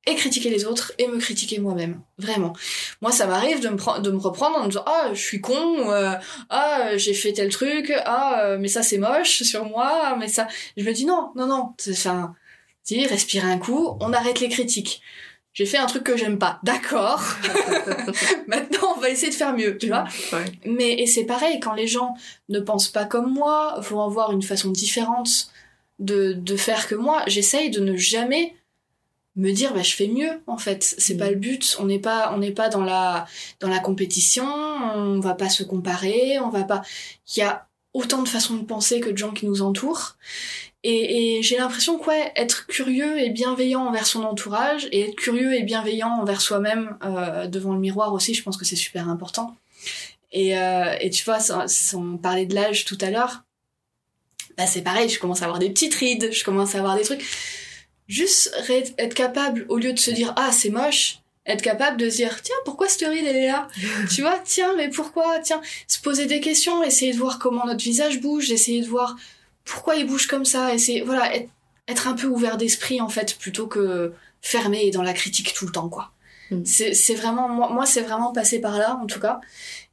[0.06, 2.00] et critiquer les autres et me critiquer moi-même.
[2.18, 2.52] Vraiment.
[3.00, 5.90] Moi, ça m'arrive de me, de me reprendre en me disant Ah, je suis con,
[5.90, 6.14] euh,
[6.50, 10.46] ah, j'ai fait tel truc, ah, euh, mais ça c'est moche sur moi, mais ça.
[10.76, 12.34] Je me dis Non, non, non, c'est enfin.
[12.84, 15.00] Dis, respire un coup, on arrête les critiques.
[15.54, 17.22] J'ai fait un truc que j'aime pas, d'accord.
[18.48, 20.04] Maintenant, on va essayer de faire mieux, tu vois.
[20.32, 20.44] Ouais.
[20.66, 22.14] Mais et c'est pareil, quand les gens
[22.48, 25.48] ne pensent pas comme moi, vont avoir une façon différente
[26.00, 28.54] de, de faire que moi, j'essaye de ne jamais
[29.36, 30.82] me dire bah je fais mieux en fait.
[30.98, 31.18] C'est Mm.
[31.18, 31.76] pas le but.
[31.80, 33.26] On n'est pas on n'est pas dans la
[33.60, 34.46] dans la compétition.
[34.46, 36.38] On va pas se comparer.
[36.40, 36.82] On va pas
[37.34, 40.16] il y a autant de façons de penser que de gens qui nous entourent.
[40.82, 45.16] Et, et j'ai l'impression que ouais, être curieux et bienveillant envers son entourage et être
[45.16, 49.08] curieux et bienveillant envers soi-même euh, devant le miroir aussi je pense que c'est super
[49.08, 49.56] important.
[50.32, 53.44] Et, euh, et tu vois sans, sans parler de l'âge tout à l'heure
[54.56, 55.08] bah c'est pareil.
[55.08, 56.30] Je commence à avoir des petites rides.
[56.32, 57.24] Je commence à avoir des trucs
[58.06, 58.54] juste
[58.98, 62.42] être capable, au lieu de se dire ah c'est moche, être capable de se dire
[62.42, 63.68] tiens pourquoi cette ride elle est là?
[64.10, 65.38] Tu vois, tiens mais pourquoi?
[65.40, 69.16] Tiens, se poser des questions, essayer de voir comment notre visage bouge, essayer de voir
[69.64, 71.50] pourquoi il bouge comme ça, essayer voilà être,
[71.88, 74.12] être un peu ouvert d'esprit en fait plutôt que
[74.42, 76.10] fermé et dans la critique tout le temps quoi.
[76.50, 76.64] Mm.
[76.64, 79.40] C'est c'est vraiment moi, moi c'est vraiment passé par là en tout cas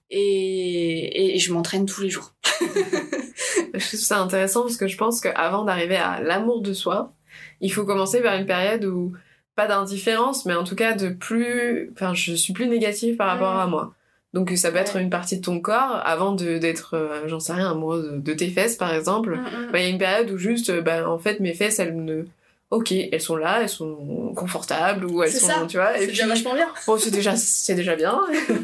[0.09, 2.33] et, et je m'entraîne tous les jours.
[3.73, 7.13] Je trouve ça intéressant parce que je pense qu'avant d'arriver à l'amour de soi,
[7.61, 9.13] il faut commencer par une période où
[9.55, 13.55] pas d'indifférence, mais en tout cas de plus, enfin, je suis plus négative par rapport
[13.55, 13.93] à moi.
[14.33, 17.53] Donc ça peut être une partie de ton corps avant de d'être, euh, j'en sais
[17.53, 19.37] rien, amoureuse de, tes fesses par exemple.
[19.71, 22.23] Bah, il y a une période où juste, bah, en fait, mes fesses, elles ne
[22.71, 25.65] ok, elles sont là, elles sont confortables ou elles sont, ça.
[25.67, 25.91] tu vois.
[25.97, 26.69] C'est déjà vachement bien.
[26.87, 28.21] Bon, c'est déjà, c'est déjà bien.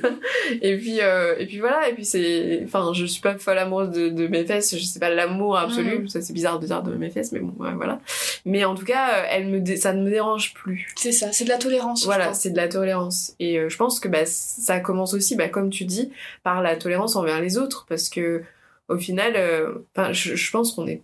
[0.61, 1.89] et puis, euh, et puis voilà.
[1.89, 4.77] Et puis c'est, enfin, je suis pas folle amoureuse de, de mes fesses.
[4.77, 5.99] Je sais pas l'amour absolu.
[5.99, 6.07] Mm.
[6.07, 7.99] Ça c'est bizarre de dire de mes fesses, mais bon, voilà.
[8.45, 10.87] Mais en tout cas, euh, elle me, ça ne me dérange plus.
[10.95, 11.33] C'est ça.
[11.33, 12.05] C'est de la tolérance.
[12.05, 13.35] Voilà, c'est de la tolérance.
[13.39, 16.11] Et euh, je pense que bah ça commence aussi, bah comme tu dis,
[16.43, 18.41] par la tolérance envers les autres, parce que
[18.87, 19.73] au final, euh,
[20.13, 21.01] je pense qu'on est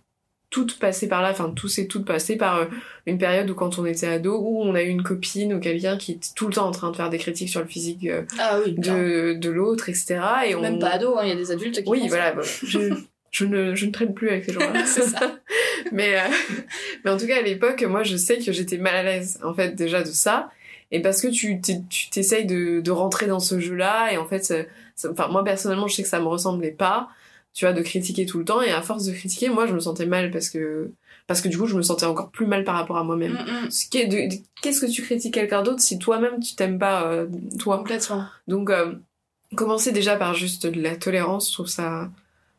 [0.54, 2.66] toutes passées par là, enfin tous et toutes passées par euh,
[3.06, 5.98] une période où quand on était ado, où on a eu une copine ou quelqu'un
[5.98, 8.22] qui était tout le temps en train de faire des critiques sur le physique euh,
[8.38, 10.20] ah oui, de, de l'autre, etc.
[10.46, 12.94] Et Même pas ado, hein, il y a des adultes qui Oui, voilà, je,
[13.32, 14.84] je, ne, je ne traîne plus avec ces gens-là.
[14.86, 15.38] c'est ça.
[15.92, 16.20] mais, euh,
[17.04, 19.54] mais en tout cas, à l'époque, moi, je sais que j'étais mal à l'aise, en
[19.54, 20.50] fait, déjà de ça.
[20.92, 21.60] Et parce que tu
[22.12, 24.54] t'essayes de, de rentrer dans ce jeu-là, et en fait,
[25.04, 27.08] enfin, moi, personnellement, je sais que ça me ressemblait pas
[27.54, 28.60] tu vois, de critiquer tout le temps.
[28.60, 30.90] Et à force de critiquer, moi, je me sentais mal parce que,
[31.26, 33.32] parce que du coup, je me sentais encore plus mal par rapport à moi-même.
[33.32, 34.38] Mm, mm.
[34.60, 37.26] Qu'est-ce que tu critiques quelqu'un d'autre si toi-même tu t'aimes pas, euh,
[37.58, 37.78] toi?
[37.78, 38.26] Complètement.
[38.48, 38.94] Donc, euh,
[39.54, 42.10] commencer déjà par juste de la tolérance, je trouve ça,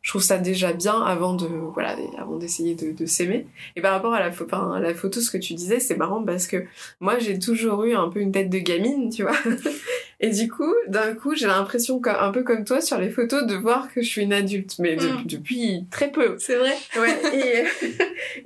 [0.06, 3.48] je trouve ça déjà bien avant de voilà avant d'essayer de, de s'aimer.
[3.76, 6.24] Et par rapport à la, enfin, à la photo ce que tu disais c'est marrant
[6.24, 6.64] parce que
[7.00, 9.36] moi j'ai toujours eu un peu une tête de gamine tu vois.
[10.20, 13.56] Et du coup d'un coup j'ai l'impression un peu comme toi sur les photos de
[13.56, 14.76] voir que je suis une adulte.
[14.78, 15.24] Mais mm.
[15.26, 16.36] depuis très peu.
[16.38, 16.78] C'est vrai.
[17.00, 17.64] Ouais et,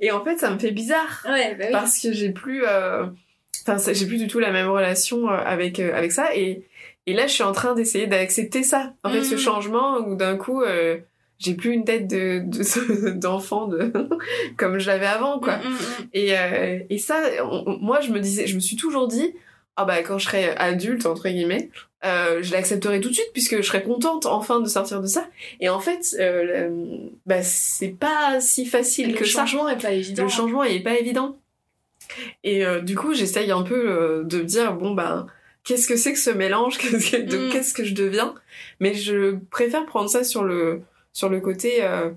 [0.06, 1.26] et en fait ça me fait bizarre.
[1.28, 1.72] Ouais, bah oui.
[1.72, 3.04] parce que j'ai plus euh,
[3.68, 6.34] enfin j'ai plus du tout la même relation euh, avec euh, avec ça.
[6.34, 6.64] Et
[7.04, 8.94] et là je suis en train d'essayer d'accepter ça.
[9.04, 9.38] En fait ce mm.
[9.38, 10.62] changement où d'un coup
[11.40, 12.44] j'ai plus une tête de
[13.10, 13.92] d'enfant de,
[14.56, 15.56] comme je l'avais avant quoi.
[15.56, 16.08] Mm, mm, mm.
[16.14, 17.20] Et euh, et ça
[17.80, 19.34] moi je me disais je me suis toujours dit
[19.76, 21.70] ah bah quand je serai adulte entre guillemets
[22.04, 25.28] euh, je l'accepterai tout de suite puisque je serai contente enfin de sortir de ça
[25.60, 26.86] et en fait euh,
[27.26, 29.42] bah c'est pas si facile que ça.
[29.42, 30.22] Le changement est pas évident.
[30.22, 31.38] Le changement est pas évident.
[32.42, 35.26] Et euh, du coup, j'essaye un peu de me dire bon bah
[35.62, 36.78] qu'est-ce que c'est que ce mélange?
[37.12, 38.34] De qu'est-ce que je deviens?
[38.80, 40.82] Mais je préfère prendre ça sur le
[41.20, 42.10] sur le côté euh,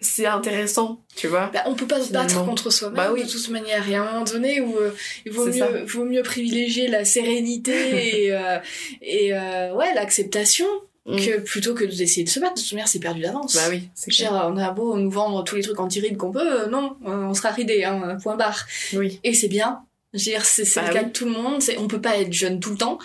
[0.00, 1.50] c'est intéressant, tu vois.
[1.52, 3.24] Bah, on peut pas se battre contre soi-même bah oui.
[3.24, 3.82] de toute manière.
[3.86, 4.92] Il y a un moment donné où euh,
[5.24, 8.58] il vaut mieux, vaut mieux privilégier la sérénité et, euh,
[9.00, 10.66] et euh, ouais l'acceptation
[11.06, 11.16] mm.
[11.16, 12.54] que plutôt que d'essayer de se battre.
[12.56, 13.56] De toute manière, c'est perdu d'avance.
[13.56, 13.88] Bah oui.
[13.94, 14.32] C'est cher.
[14.32, 17.84] On a beau nous vendre tous les trucs anti-rides qu'on peut, non, on sera ridé,
[17.84, 18.66] hein, point barre.
[18.92, 19.20] Oui.
[19.24, 19.80] Et c'est bien.
[20.12, 21.62] Je veux dire, c'est bah le cas de tout le monde.
[21.78, 22.98] On peut pas être jeune tout le temps.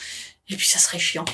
[0.49, 1.25] Et puis ça serait chiant.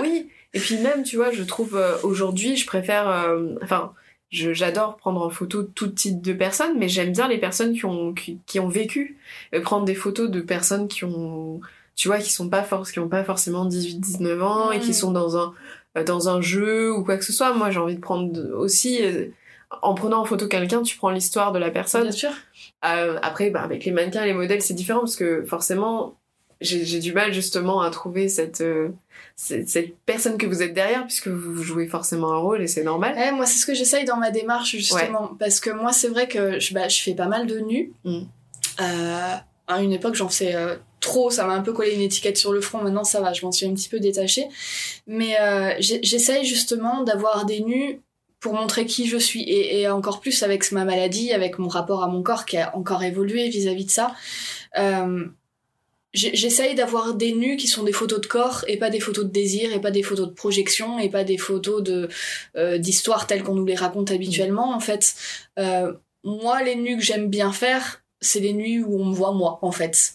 [0.00, 0.28] oui.
[0.54, 3.92] Et puis même, tu vois, je trouve euh, aujourd'hui, je préfère, euh, enfin,
[4.30, 8.14] j'adore prendre en photo tout type de personnes, mais j'aime bien les personnes qui ont
[8.14, 9.18] qui, qui ont vécu,
[9.54, 11.60] euh, prendre des photos de personnes qui ont,
[11.96, 14.74] tu vois, qui sont pas force, qui ont pas forcément 18, 19 ans mmh.
[14.74, 15.54] et qui sont dans un
[16.04, 17.52] dans un jeu ou quoi que ce soit.
[17.54, 19.00] Moi, j'ai envie de prendre aussi.
[19.82, 22.04] En prenant en photo quelqu'un, tu prends l'histoire de la personne.
[22.04, 22.30] Bien sûr.
[22.84, 26.16] Euh, après, bah, avec les mannequins et les modèles, c'est différent parce que forcément,
[26.60, 28.88] j'ai du mal justement à trouver cette, euh,
[29.40, 32.82] cette, cette personne que vous êtes derrière puisque vous jouez forcément un rôle et c'est
[32.82, 33.14] normal.
[33.14, 35.36] Ouais, moi c'est ce que j'essaye dans ma démarche justement ouais.
[35.38, 37.92] parce que moi c'est vrai que je, bah, je fais pas mal de nus.
[38.04, 38.22] Mm.
[38.80, 39.34] Euh,
[39.68, 42.52] à une époque j'en faisais euh, trop, ça m'a un peu collé une étiquette sur
[42.52, 42.82] le front.
[42.82, 44.48] Maintenant ça va, je m'en suis un petit peu détachée.
[45.06, 48.00] Mais euh, j'essaye justement d'avoir des nus
[48.40, 52.02] pour montrer qui je suis et, et, encore plus avec ma maladie, avec mon rapport
[52.02, 54.14] à mon corps qui a encore évolué vis-à-vis -vis de ça.
[56.14, 59.30] J'essaye d'avoir des nus qui sont des photos de corps et pas des photos de
[59.30, 62.08] désir et pas des photos de projection et pas des photos de
[62.56, 64.74] euh, d'histoire telles qu'on nous les raconte habituellement.
[64.74, 65.14] En fait,
[65.58, 65.92] euh,
[66.24, 69.58] moi les nus que j'aime bien faire, c'est les nus où on me voit moi
[69.60, 70.14] en fait.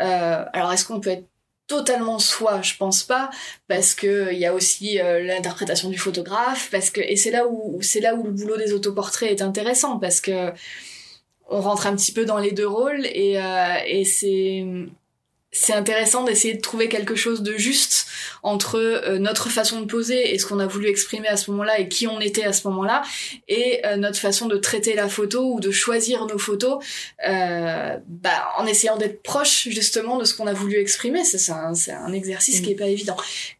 [0.00, 1.26] Euh, alors est-ce qu'on peut être
[1.66, 3.30] totalement soi, je pense pas,
[3.66, 7.80] parce que il y a aussi l'interprétation du photographe, parce que et c'est là où
[7.82, 10.52] c'est là où le boulot des autoportraits est intéressant parce que
[11.48, 13.40] on rentre un petit peu dans les deux rôles et
[13.86, 14.64] et c'est
[15.52, 18.06] c'est intéressant d'essayer de trouver quelque chose de juste
[18.42, 21.78] entre euh, notre façon de poser et ce qu'on a voulu exprimer à ce moment-là
[21.78, 23.02] et qui on était à ce moment-là
[23.48, 26.82] et euh, notre façon de traiter la photo ou de choisir nos photos
[27.28, 31.22] euh, bah, en essayant d'être proche justement de ce qu'on a voulu exprimer.
[31.22, 33.16] C'est un, exercice qui est pas évident.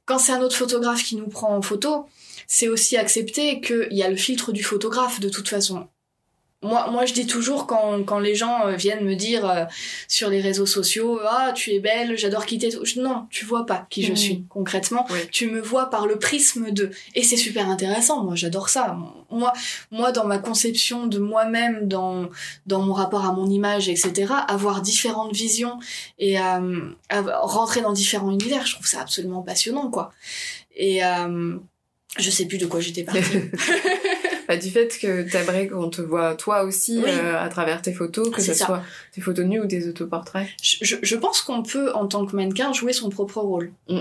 [0.07, 2.07] Quand c'est un autre photographe qui nous prend en photo,
[2.47, 5.89] c'est aussi accepter qu'il y a le filtre du photographe de toute façon
[6.63, 9.65] moi, moi, je dis toujours quand, quand les gens euh, viennent me dire euh,
[10.09, 12.71] sur les réseaux sociaux, ah, tu es belle, j'adore quitter.
[12.97, 14.17] Non, tu vois pas qui je Mhm.
[14.17, 15.07] suis concrètement.
[15.11, 15.19] Oui.
[15.33, 16.91] Tu me vois par le prisme de.
[17.15, 18.23] Et c'est super intéressant.
[18.25, 18.97] Moi, j'adore ça.
[19.31, 19.53] Moi,
[19.91, 22.29] moi, dans ma conception de moi-même, dans,
[22.67, 25.79] dans mon rapport à mon image, etc., avoir différentes visions
[26.19, 30.13] et euh, rentrer dans différents univers, je trouve ça absolument passionnant, quoi.
[30.77, 31.57] Et euh,
[32.19, 33.21] je sais plus de quoi j'étais partie.
[34.53, 37.11] Bah, du fait que t'aimerais qu'on te voit toi aussi Oui.
[37.11, 38.67] euh, à travers tes photos, que ce ça.
[38.67, 38.83] soit
[39.13, 40.49] tes photos nues ou des autoportraits.
[40.63, 43.73] je, je- je pense qu'on peut, en tant que mannequin, jouer son propre rôle.
[43.89, 44.01] Mm.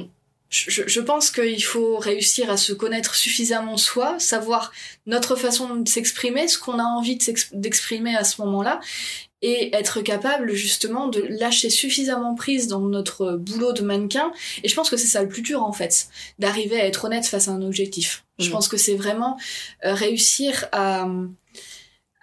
[0.49, 4.73] Je, pense qu'il faut réussir à se connaître suffisamment soi, savoir
[5.05, 7.23] notre façon de s'exprimer, ce qu'on a envie de
[7.53, 8.81] d'exprimer à ce moment-là,
[9.41, 14.31] et être capable justement de lâcher suffisamment prise dans notre boulot de mannequin.
[14.63, 16.07] Et je pense que c'est ça le plus dur en fait,
[16.39, 18.23] d'arriver à être honnête face à un objectif.
[18.39, 18.51] Je Mm.
[18.51, 19.37] pense que c'est vraiment
[19.85, 21.07] euh, réussir à,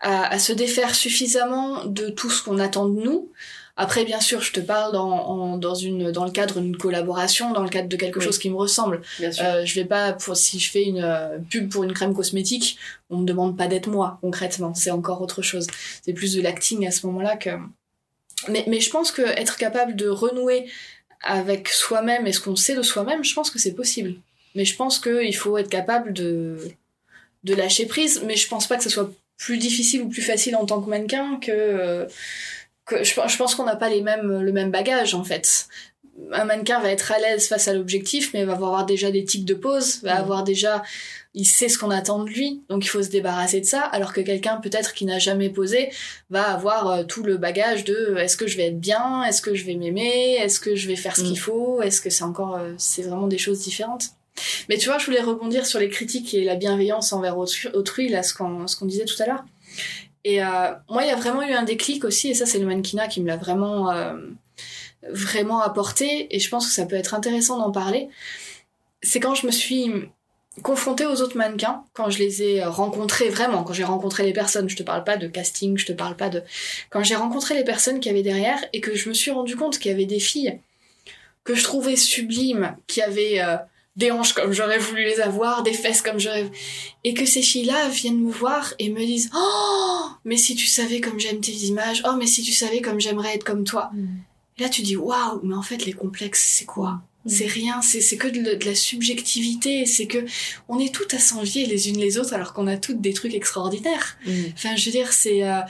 [0.01, 3.31] à, à se défaire suffisamment de tout ce qu'on attend de nous.
[3.81, 7.53] Après, bien sûr, je te parle dans, en- dans, une, dans le cadre d'une collaboration,
[7.53, 8.25] dans le cadre de quelque Oui.
[8.25, 9.03] chose qui me ressemble.
[9.21, 9.45] Bien sûr.
[9.45, 12.77] Euh, je vais pas, pour, si je fais une euh, pub pour une crème cosmétique,
[13.09, 14.75] on me demande pas d'être moi, concrètement.
[14.75, 15.69] C'est encore autre chose.
[16.05, 17.51] C'est plus de l'acting à ce moment-là que.
[18.49, 20.69] Mais, mais je pense que être capable de renouer
[21.23, 24.15] avec soi-même et ce qu'on sait de soi-même, je pense que c'est possible.
[24.57, 26.59] Mais je pense qu'il faut être capable de,
[27.45, 28.23] de lâcher prise.
[28.27, 30.91] Mais je pense pas que ce soit plus difficile ou plus facile en tant que
[30.91, 31.53] mannequin que.
[31.53, 32.07] euh,
[32.89, 35.67] que je, je pense qu'on n'a pas les mêmes, le même bagage en fait
[36.33, 39.45] un mannequin va être à l'aise face à l'objectif, mais va avoir déjà des tics
[39.45, 40.19] de pause, va Mm.
[40.19, 40.83] avoir déjà,
[41.33, 43.83] il sait ce qu'on attend de lui, donc il faut se débarrasser de ça.
[43.83, 45.91] Alors que quelqu'un peut-être qui n'a jamais posé
[46.29, 49.41] va avoir euh, tout le bagage de euh, est-ce que je vais être bien, est-ce
[49.41, 51.27] que je vais m'aimer, est-ce que je vais faire ce Mm.
[51.27, 54.07] qu'il faut, est-ce que c'est encore, euh, c'est vraiment des choses différentes.
[54.69, 58.09] Mais tu vois, je voulais rebondir sur les critiques et la bienveillance envers autrui, autrui,
[58.09, 59.45] là, ce qu'on ce qu'on disait tout à l'heure.
[60.29, 62.67] Et euh, moi, il y a vraiment eu un déclic aussi, et ça, c'est le
[62.67, 64.13] mannequinat qui me l'a vraiment, euh,
[65.11, 68.11] vraiment apporté, et je pense que ça peut être intéressant d'en parler.
[69.03, 69.91] C'est quand je me suis
[70.63, 74.69] confrontée aux autres mannequins, quand je les ai rencontrés vraiment, quand j'ai rencontré les personnes,
[74.69, 76.43] je te parle pas de casting, je te parle pas de...
[76.91, 79.79] Quand j'ai rencontré les personnes qui avaient derrière, et que je me suis rendu compte
[79.79, 80.61] qu'il y avait des filles
[81.43, 83.41] que je trouvais sublimes, qui avaient...
[83.41, 83.57] euh,
[83.99, 86.51] des hanches comme j'aurais voulu les avoir, des fesses comme j'aurais...
[87.05, 91.01] Et que ces filles-là viennent me voir et me disent «Oh, mais si tu savais
[91.01, 93.91] comme j'aime tes images, oh, mais si tu savais comme j'aimerais être comme toi.»
[94.57, 97.01] Et là, tu dis «Waouh, mais en fait, les complexes, c'est quoi?
[97.25, 97.29] Mm.
[97.29, 100.25] C'est rien, c'est c'est que de, la- de la subjectivité, c'est que
[100.69, 103.35] on est toutes à s'envier les unes les autres alors qu'on a toutes des trucs
[103.35, 104.17] extraordinaires.
[104.27, 104.33] Mm.
[104.55, 105.43] Enfin, je veux dire, c'est...
[105.43, 105.61] euh,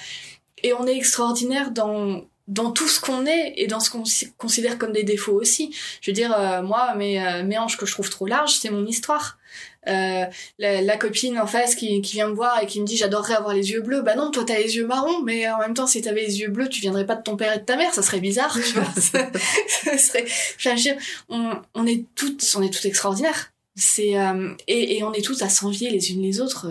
[0.63, 4.33] Et on est extraordinaire dans dans tout ce qu'on est et dans ce qu'on si-
[4.39, 5.73] considère comme des défauts aussi.
[6.01, 8.71] Je veux dire, euh, moi, mes, euh, mes hanches que je trouve trop larges, c'est
[8.71, 9.39] mon histoire.
[9.87, 10.25] Euh,
[10.59, 13.35] la, la copine en face qui, qui vient me voir et qui me dit j'adorerais
[13.35, 14.03] avoir les yeux bleus.
[14.03, 16.49] Bah non, toi t'as les yeux marrons, mais en même temps si t'avais les yeux
[16.49, 18.73] bleus, tu viendrais pas de ton père et de ta mère, ça serait bizarre, tu
[18.79, 18.93] vois.
[19.01, 19.31] ça,
[19.69, 20.25] ça serait.
[20.25, 20.97] Enfin, je veux dire,
[21.29, 23.53] on, on est toutes, on est toutes extraordinaires.
[23.77, 26.67] C'est euh, et, et on est toutes à s'envier les unes les autres.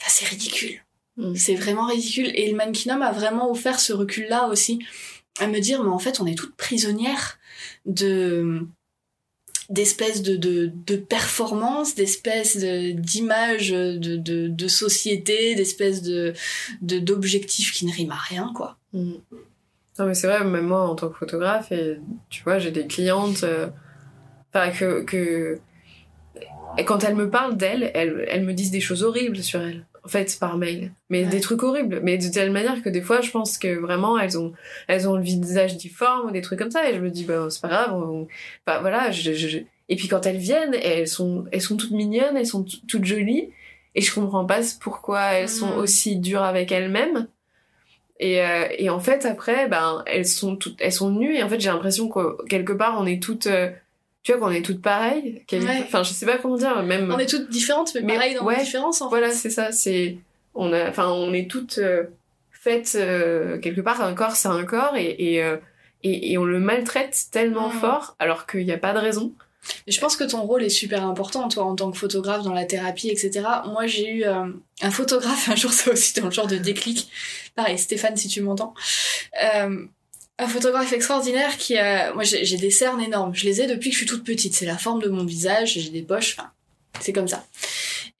[0.00, 0.80] Enfin, c'est ridicule.
[1.16, 1.34] Mm.
[1.34, 2.30] C'est vraiment ridicule.
[2.34, 4.78] Et le mannequinat m'a vraiment offert ce recul-là aussi,
[5.38, 7.38] à me dire, mais en fait, on est toutes prisonnières
[7.86, 8.60] de
[9.70, 16.34] d'espèces de, de, de performances, d'espèces de- d'images de, de, de société, d'espèces de
[16.82, 18.76] de- d'objectifs qui ne riment à rien, quoi.
[18.92, 19.12] Mm.
[19.98, 21.98] Non mais c'est vrai, même moi en tant que photographe, et
[22.28, 23.68] tu vois, j'ai des clientes, euh,
[24.52, 25.58] enfin que, que
[26.78, 29.86] et quand elles me parlent d'elles, elles, elles me disent des choses horribles sur elles,
[30.04, 31.30] en fait par mail, mais Ouais.
[31.30, 34.36] des trucs horribles, mais de telle manière que des fois je pense que vraiment elles
[34.38, 34.52] ont
[34.88, 37.46] elles ont le visage difforme ou des trucs comme ça, et je me dis bah
[37.50, 38.26] c'est pas grave, on-
[38.66, 41.92] enfin voilà, je, je- je- et puis quand elles viennent, elles sont elles sont toutes
[41.92, 43.50] mignonnes, elles sont toutes jolies,
[43.94, 45.78] et je comprends pas pourquoi elles sont Mm.
[45.78, 47.28] aussi dures avec elles-mêmes.
[48.20, 51.34] Et, euh, et en fait, après, ben, elles sont toutes, elles sont nues.
[51.36, 53.70] Et en fait, j'ai l'impression que quelque part, on est toutes, euh,
[54.22, 55.44] tu vois, qu'on est toutes pareilles.
[55.52, 55.82] Ouais.
[55.84, 57.12] Enfin, je sais pas comment dire, même.
[57.12, 59.72] On est toutes différentes, mais, Mais pareil dans ouais, nos différences, en Voilà, c'est ça.
[59.72, 60.18] C'est,
[60.54, 62.04] on a, enfin, on est toutes euh,
[62.50, 64.00] faites euh, quelque part.
[64.02, 65.56] Un corps, c'est un corps, et et, euh,
[66.02, 69.32] et et on le maltraite tellement fort, alors qu'il n'y a pas de raison.
[69.86, 72.52] Et je pense que ton rôle est super important, toi, en tant que photographe dans
[72.52, 73.46] la thérapie, etc.
[73.66, 74.46] Moi, j'ai eu euh,
[74.80, 77.08] un photographe un jour, ça aussi, dans le genre de déclic.
[77.54, 78.74] Pareil, Stéphane, si tu m'entends.
[79.42, 79.84] Euh,
[80.42, 82.12] un photographe extraordinaire qui a...
[82.14, 83.34] Moi, j'ai des cernes énormes.
[83.34, 84.54] Je les ai depuis que je suis toute petite.
[84.54, 86.50] C'est la forme de mon visage, j'ai des poches, enfin,
[87.00, 87.46] c'est comme ça.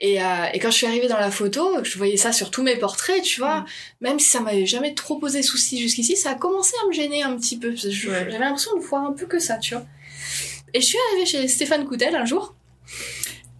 [0.01, 2.63] Et, euh, et quand je suis arrivée dans la photo, je voyais ça sur tous
[2.65, 3.65] mes portraits, tu vois,
[4.01, 7.23] même si ça m'avait jamais trop posé souci jusqu'ici, ça a commencé à me gêner
[7.23, 7.71] un petit peu.
[7.71, 7.77] Ouais.
[7.77, 9.85] J'avais l'impression de voir un peu que ça, tu vois.
[10.75, 12.57] Et je suis arrivée chez Stéphane Coutel un jour,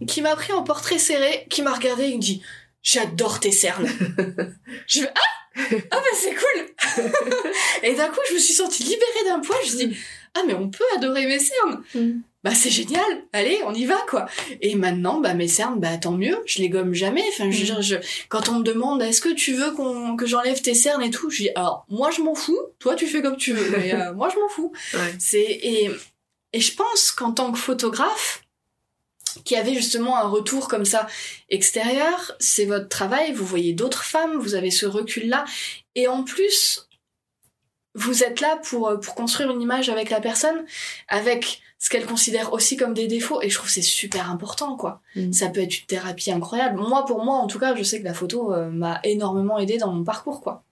[0.05, 2.41] qui m'a pris en portrait serré, qui m'a regardé et me dit
[2.81, 3.87] j'adore tes cernes.
[4.87, 5.42] je fais, ah!
[5.55, 7.03] Ah, bah, c'est cool!
[7.83, 9.97] et d'un coup, je me suis sentie libérée d'un poids, je me suis dit,
[10.35, 11.83] ah, mais on peut adorer mes cernes!
[11.93, 12.21] Mm.
[12.43, 13.03] Bah, c'est génial!
[13.31, 14.25] Allez, on y va, quoi!
[14.61, 17.23] Et maintenant, bah, mes cernes, bah, tant mieux, je les gomme jamais.
[17.29, 17.95] Enfin, je je,
[18.29, 21.29] quand on me demande, est-ce que tu veux qu'on, que j'enlève tes cernes et tout,
[21.29, 24.13] je dis, alors, moi, je m'en fous, toi, tu fais comme tu veux, mais euh,
[24.13, 24.71] moi, je m'en fous.
[24.93, 25.15] Ouais.
[25.19, 25.89] C'est, et,
[26.53, 28.42] et je pense qu'en tant que photographe,
[29.45, 31.07] qui avait justement un retour comme ça
[31.49, 35.45] extérieur, c'est votre travail, vous voyez d'autres femmes, vous avez ce recul-là,
[35.95, 36.87] et en plus,
[37.95, 40.65] vous êtes là pour, euh, pour construire une image avec la personne,
[41.07, 44.77] avec ce qu'elle considère aussi comme des défauts, et je trouve que c'est super important,
[44.77, 45.01] quoi.
[45.15, 45.33] Mm.
[45.33, 46.79] Ça peut être une thérapie incroyable.
[46.79, 49.77] Moi, pour moi, en tout cas, je sais que la photo euh, m'a énormément aidé
[49.77, 50.63] dans mon parcours, quoi.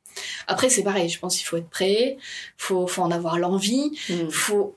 [0.47, 2.18] Après, c'est pareil, je pense qu'il faut être prêt,
[2.57, 4.30] faut, faut en avoir l'envie, Mm.
[4.30, 4.76] faut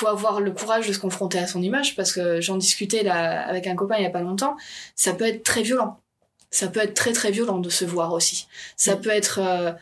[0.00, 3.42] faut avoir le courage de se confronter à son image parce que j'en discutais là
[3.46, 4.56] avec un copain il y a pas longtemps
[4.96, 5.98] ça peut être très violent
[6.50, 8.46] ça peut être très très violent de se voir aussi
[8.76, 9.00] ça Mm.
[9.02, 9.72] peut être euh,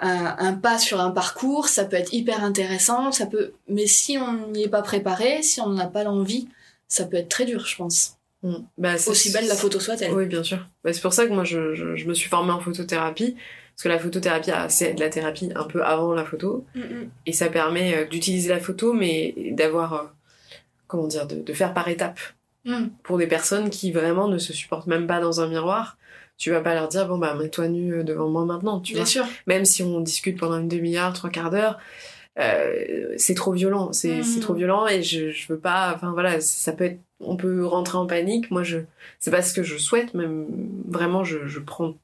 [0.00, 4.18] un, un pas sur un parcours ça peut être hyper intéressant ça peut mais si
[4.18, 6.48] on n'y est pas préparé si on n'a pas l'envie
[6.88, 8.12] ça peut être très dur je pense
[8.42, 8.56] Mm.
[8.76, 10.58] Bah, aussi belle la photo soit-elle Oui, bien sûr.
[10.84, 13.34] Bah, c'est pour ça que moi, je, je, je me suis formée en photothérapie.
[13.76, 16.64] Parce que la photothérapie, ah, c'est de la thérapie un peu avant la photo.
[16.74, 17.10] Mm, mm.
[17.26, 20.04] Et ça permet euh, d'utiliser la photo, mais d'avoir, euh,
[20.86, 22.20] comment dire, de, de faire par étapes.
[22.64, 22.86] Mm.
[23.02, 25.98] Pour des personnes qui vraiment ne se supportent même pas dans un miroir,
[26.38, 29.02] tu vas pas leur dire, bon, bah, mets-toi nu euh, devant moi maintenant, tu bien
[29.02, 29.10] vois.
[29.10, 31.78] sûr Même si on discute pendant une demi-heure, trois quarts d'heure,
[32.38, 33.92] euh, c'est trop violent.
[33.92, 37.36] C'est c'est trop violent et je, je veux pas, enfin voilà, ça peut être, on
[37.36, 38.50] peut rentrer en panique.
[38.50, 38.78] Moi, je,
[39.18, 40.46] c'est pas ce que je souhaite, même
[40.86, 41.94] vraiment, je, je prends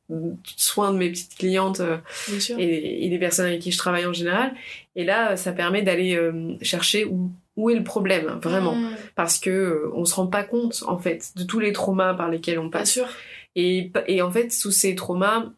[0.57, 4.07] soin de mes petites clientes euh, bien et, et des personnes avec qui je travaille
[4.07, 4.55] en général.
[4.97, 8.75] Et là, ça permet d'aller euh, chercher où, où est le problème, vraiment.
[8.75, 12.31] Mm, Parce que on se rend pas compte, en fait, de tous les traumas par
[12.31, 12.93] lesquels on bien passe.
[12.93, 13.07] sûr
[13.55, 15.53] Et, et en fait, sous ces traumas,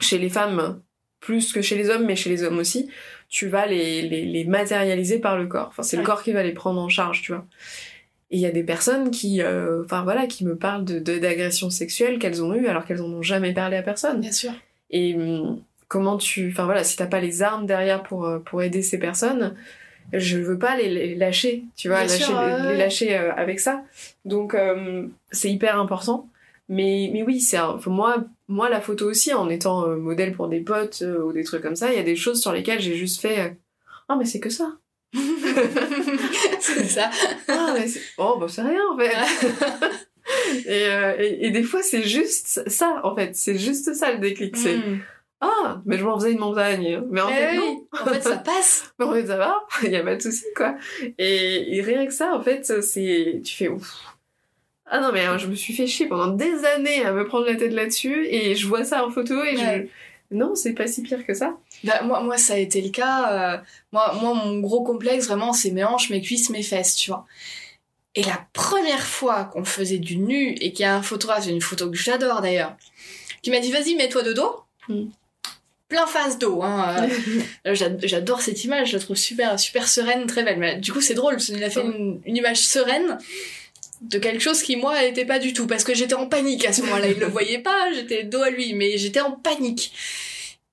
[0.00, 0.80] chez les femmes,
[1.20, 2.88] plus que chez les hommes, mais chez les hommes aussi,
[3.34, 5.66] tu vas les, les, les matérialiser par le corps.
[5.70, 6.02] Enfin, c'est Ouais.
[6.04, 7.44] le corps qui va les prendre en charge, tu vois.
[8.30, 11.68] Et il y a des personnes qui, euh, enfin voilà, qui me parlent de d'agressions
[11.68, 14.20] sexuelles qu'elles ont eues alors qu'elles en ont jamais parlé à personne.
[14.20, 14.52] bien sûr
[14.90, 18.62] Et hum, comment tu, enfin voilà, si t'as pas les armes derrière pour euh, pour
[18.62, 19.54] aider ces personnes,
[20.12, 23.82] je veux pas les, les lâcher, tu vois, lâcher, sûr, les, lâcher euh, avec ça.
[24.24, 26.28] Donc euh, c'est hyper important.
[26.68, 30.48] Mais mais oui, c'est un- moi moi la photo aussi en étant euh, modèle pour
[30.48, 32.80] des potes euh, ou des trucs comme ça, il y a des choses sur lesquelles
[32.80, 33.50] j'ai juste fait euh,
[34.08, 34.78] ah mais c'est que ça.
[36.60, 37.10] c'est ça
[37.48, 39.12] Ah mais c'est oh bah c'est rien en fait.
[40.66, 44.18] et, euh, et, et des fois c'est juste ça en fait, c'est juste ça le
[44.18, 45.00] déclic, c'est Mm.
[45.40, 47.02] ah, mais je m'en faisais une montagne.
[47.10, 47.86] Mais en Eh fait, oui, non.
[48.00, 49.60] en fait ça passe Mais en fait, ça va.
[49.82, 50.76] Il y a pas de souci, quoi.
[51.18, 53.92] Et, et rien que ça, en fait, c'est, tu fais ouf.
[54.86, 57.46] Ah non, mais hein, je me suis fait chier pendant des années à me prendre
[57.46, 59.88] la tête là-dessus et je vois ça en photo et Ouais.
[60.30, 61.56] je, non, c'est pas si pire que ça.
[61.84, 63.32] Bah, moi, moi, ça a été le cas.
[63.32, 63.58] euh,
[63.92, 67.24] moi, moi, mon gros complexe, vraiment, c'est mes hanches, mes cuisses, mes fesses, tu vois.
[68.14, 71.60] Et la première fois qu'on faisait du nu et qu'il y a un photographe, une
[71.60, 72.76] photo que j'adore d'ailleurs,
[73.42, 74.60] qui m'a dit vas-y, mets-toi de dos.
[74.88, 75.04] Mm.
[75.88, 76.62] Plein face d'eau.
[76.62, 77.08] Hein.
[77.66, 80.58] euh, j'a- J'adore cette image, je la trouve super, super sereine, très belle.
[80.58, 83.18] Mais du coup, c'est drôle, parce qu'il a fait une, une image sereine
[84.00, 85.66] de quelque chose qui, moi, n'était pas du tout.
[85.66, 87.08] Parce que j'étais en panique à ce moment-là.
[87.08, 89.92] Il le voyait pas, j'étais dos à lui, mais j'étais en panique.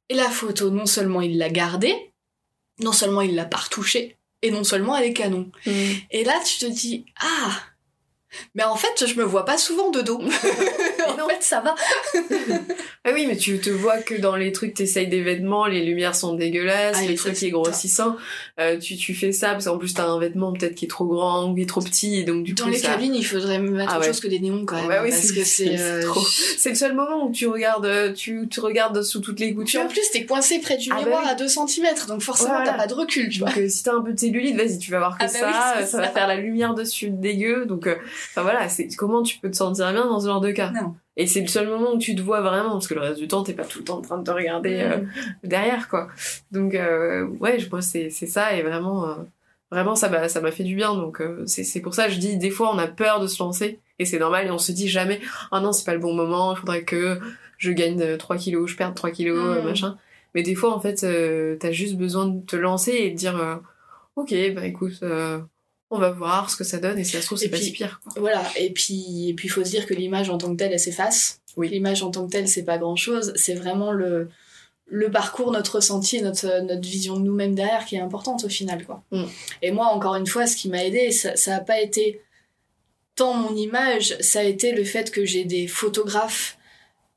[0.09, 2.11] Et la photo, non seulement il l'a gardée,
[2.79, 5.49] non seulement il l'a pas retouchée, et non seulement elle est canon.
[5.65, 7.51] Et là, tu te dis, ah,
[8.55, 10.21] mais en fait, je me vois pas souvent de dos.
[11.09, 11.29] en non.
[11.29, 11.75] fait, ça va.
[13.03, 16.13] Ah oui, mais tu te vois que dans les trucs, t'essayes des vêtements, les lumières
[16.15, 18.15] sont dégueulasses, Ah, les trucs qui est grossissant.
[18.59, 21.05] Euh, tu, tu fais ça parce qu'en plus t'as un vêtement peut-être qui est trop
[21.05, 22.89] grand ou qui est trop petit et donc du Dans coup les ça...
[22.89, 24.07] cabines, il faudrait mettre Ah autre ouais.
[24.13, 25.03] chose que des néons quand même.
[25.03, 25.79] Oui, parce c'est- que c'est.
[25.79, 26.21] euh, trop.
[26.59, 29.81] C'est le seul moment où tu regardes, euh, tu, tu regardes sous toutes les coutures.
[29.81, 31.29] en plus, t'es coincé près du Ah bah miroir oui.
[31.31, 32.69] à 2 cm, donc forcément, Voilà.
[32.69, 33.49] t'as pas de recul, tu vois.
[33.49, 35.33] Donc euh, si t'as un peu de cellulite, vas-y, tu vas voir que Ah bah
[35.39, 35.47] ça,
[35.79, 37.65] oui, ça, va faire la lumière dessus dégueu.
[37.65, 40.69] Donc, enfin voilà, c'est comment tu peux te sentir bien dans ce genre de cas?
[40.69, 40.90] Non.
[41.17, 43.27] Et c'est le seul moment où tu te vois vraiment, parce que le reste du
[43.27, 44.99] temps, t'es pas tout le temps en train de te regarder euh,
[45.43, 46.07] derrière, quoi.
[46.51, 49.15] Donc euh, ouais, je pense c'est c'est ça et vraiment, euh,
[49.71, 50.95] vraiment ça m'a ça m'a fait du bien.
[50.95, 53.27] Donc euh, c'est c'est pour ça que je dis des fois on a peur de
[53.27, 55.19] se lancer et c'est normal et on se dit jamais
[55.51, 57.19] ah non c'est pas le bon moment, il faudrait que
[57.57, 59.97] je gagne euh, 3 kilos, je perde 3 kilos, euh, machin.
[60.33, 63.37] Mais des fois en fait euh, t'as juste besoin de te lancer et de dire
[63.37, 63.55] euh,
[64.15, 65.39] ok bah écoute euh,
[65.91, 67.71] on va voir ce que ça donne et si ça se trouve c'est pas si
[67.71, 67.99] pire.
[68.03, 68.13] Quoi.
[68.19, 70.71] Voilà, et puis et puis il faut se dire que l'image en tant que telle,
[70.71, 71.41] elle s'efface.
[71.57, 71.69] Oui.
[71.69, 73.33] L'image en tant que telle, c'est pas grand chose.
[73.35, 74.29] C'est vraiment le
[74.85, 78.85] le parcours, notre ressenti, notre notre vision de nous-mêmes derrière qui est importante au final,
[78.85, 79.03] quoi.
[79.11, 79.23] Mm.
[79.61, 82.21] Et moi, encore une fois, ce qui m'a aidé, ça, ça a pas été
[83.15, 86.57] tant mon image, ça a été le fait que j'ai des photographes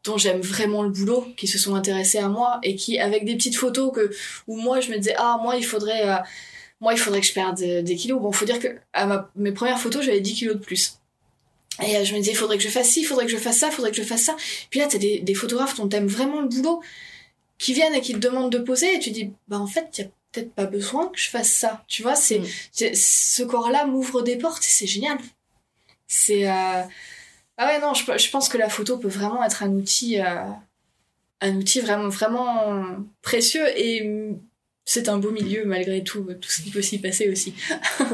[0.04, 3.36] dont j'aime vraiment le boulot, qui se sont intéressés à moi et qui, avec des
[3.36, 4.10] petites photos que,
[4.46, 6.16] où moi je me disais, ah, moi il faudrait, euh,
[6.80, 8.20] moi il faudrait que je perde des, kilos.
[8.20, 10.98] Bon, faut dire que à ma, mes premières photos, j'avais 10 kilos de plus.
[11.82, 13.36] Et euh, je me disais, il faudrait que je fasse ci, il faudrait que je
[13.36, 14.36] fasse ça, il faudrait que je fasse ça.
[14.70, 16.80] Puis là, t'as des, des photographes dont t'aimes vraiment le boulot,
[17.58, 20.02] qui viennent et qui te demandent de poser, et tu dis, bah en fait, y
[20.02, 21.84] a peut-être pas besoin que je fasse ça.
[21.88, 22.94] Tu vois, c'est, mm.
[22.94, 25.18] ce corps-là m'ouvre des portes, c'est génial.
[26.06, 26.82] C'est, euh,
[27.56, 30.44] ah ouais, non, je, je, pense que la photo peut vraiment être un outil, euh,
[31.40, 34.30] un outil vraiment, vraiment précieux et
[34.84, 37.54] c'est un beau milieu malgré tout, tout ce qui peut s'y passer aussi.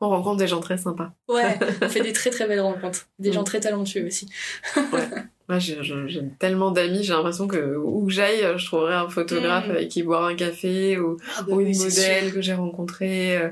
[0.00, 1.12] on rencontre des gens très sympas.
[1.28, 3.06] Ouais, on fait des très très belles rencontres.
[3.18, 4.28] Des gens très talentueux aussi.
[4.76, 5.08] ouais.
[5.48, 9.70] Moi, j'ai tellement d'amis, j'ai l'impression que où que j'aille, je trouverai un photographe mm.
[9.70, 13.36] avec qui boire un café ou, ah bah ou une modèle que j'ai rencontrée.
[13.36, 13.50] Euh,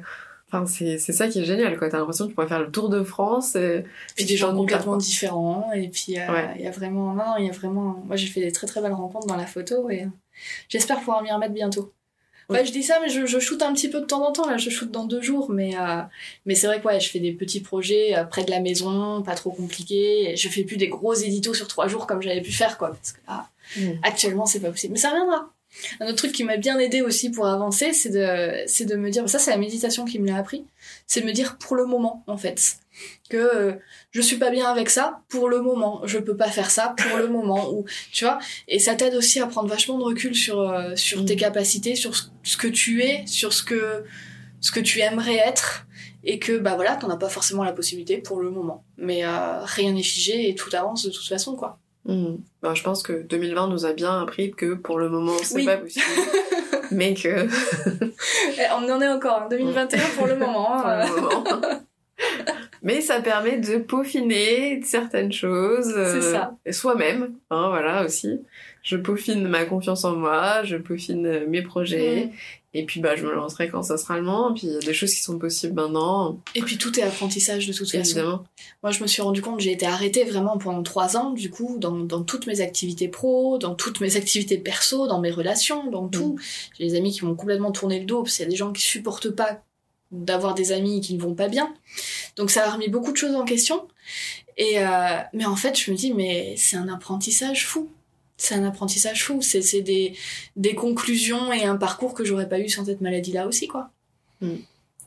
[0.53, 1.89] Enfin, c'est, c'est ça qui est génial, quoi.
[1.89, 3.55] T'as l'impression que tu pourrais faire le tour de France.
[3.55, 3.85] Et,
[4.17, 5.71] puis des gens complètement différents.
[5.73, 8.41] Et puis, euh, il y a vraiment, non, il y a vraiment, moi, j'ai fait
[8.41, 10.09] des très très belles rencontres dans la photo et
[10.69, 11.93] j'espère pouvoir m'y remettre bientôt.
[12.49, 14.51] Ouais, je dis ça, mais je, je shoote un petit peu de temps en temps.
[14.51, 16.03] Là, je shoote dans deux jours, mais euh,
[16.47, 19.23] mais c'est vrai que ouais, je fais des petits projets euh, près de la maison,
[19.23, 20.35] pas trop compliqués.
[20.37, 22.89] Je fais plus des gros éditos sur trois jours comme j'avais pu faire, quoi.
[22.89, 24.01] Parce que là, mm.
[24.03, 24.95] actuellement, c'est pas possible.
[24.95, 25.53] Mais ça reviendra.
[26.01, 29.11] Un autre truc qui m'a bien aidé aussi pour avancer, c'est de, c'est de me
[29.11, 30.65] dire, ça c'est la méditation qui me l'a appris,
[31.07, 32.77] c'est de me dire pour le moment en fait,
[33.29, 33.73] que euh,
[34.11, 37.19] je suis pas bien avec ça pour le moment, je peux pas faire ça pour
[37.19, 40.61] le moment, ou tu vois, et ça t'aide aussi à prendre vachement de recul sur
[40.61, 41.41] euh, sur tes mm.
[41.41, 44.05] capacités, sur ce que tu es, sur ce que
[44.61, 45.87] ce que tu aimerais être,
[46.25, 49.65] et que bah voilà, t'en as pas forcément la possibilité pour le moment, mais euh,
[49.65, 51.80] rien n'est figé et tout avance de toute façon quoi.
[52.05, 52.37] Hmm.
[52.63, 55.77] Ben, je pense que 2020 nous a bien appris que pour le moment, c'est pas
[55.77, 56.05] possible.
[56.91, 57.47] mais que.
[58.59, 60.85] Eh, on en est encore, en 2021 pour le moment.
[60.85, 61.05] Hein.
[62.83, 65.93] mais ça permet de peaufiner certaines choses.
[65.95, 66.57] C'est ça.
[66.67, 68.41] Euh, soi-même, hein, voilà aussi.
[68.83, 72.27] Je peaufine ma confiance en moi, je peaufine mes projets.
[72.27, 72.31] Hmm.
[72.73, 74.55] Et puis bah je me lancerai quand ça sera le moment.
[74.55, 76.39] Puis il y a des choses qui sont possibles maintenant.
[76.55, 78.45] Et puis tout est apprentissage de toute façon.
[78.83, 81.79] Moi je me suis rendu compte j'ai été arrêtée vraiment pendant trois ans du coup
[81.79, 86.09] dans, dans toutes mes activités pro, dans toutes mes activités perso, dans mes relations, dans
[86.09, 86.35] tout.
[86.35, 86.41] Mm.
[86.79, 88.73] J'ai des amis qui m'ont complètement tourné le dos parce qu'il y a des gens
[88.73, 89.63] qui supportent pas
[90.13, 91.73] d'avoir des amis qui ne vont pas bien.
[92.37, 93.89] Donc ça a remis beaucoup de choses en question.
[94.57, 97.89] Et euh, mais en fait je me dis mais c'est un apprentissage fou
[98.41, 99.41] c'est un apprentissage fou.
[99.43, 100.15] C'est des,
[100.57, 103.91] des conclusions et un parcours que j'aurais pas eu sans cette maladie-là aussi, quoi.
[104.41, 104.55] Mm.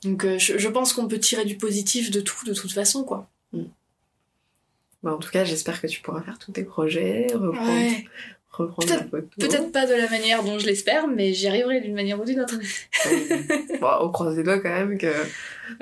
[0.04, 3.30] Donc euh, je, pense qu'on peut tirer du positif de tout, de toute façon, quoi.
[3.52, 3.64] Mm.
[5.02, 7.28] Bah, en tout cas, j'espère que tu pourras faire tous tes projets,
[8.52, 8.88] reprendre,
[9.40, 12.40] Peut-être pas de la manière dont je l'espère, mais j'y arriverai d'une manière ou d'une
[12.40, 12.56] autre.
[13.82, 15.12] bon, on croise les doigts quand même que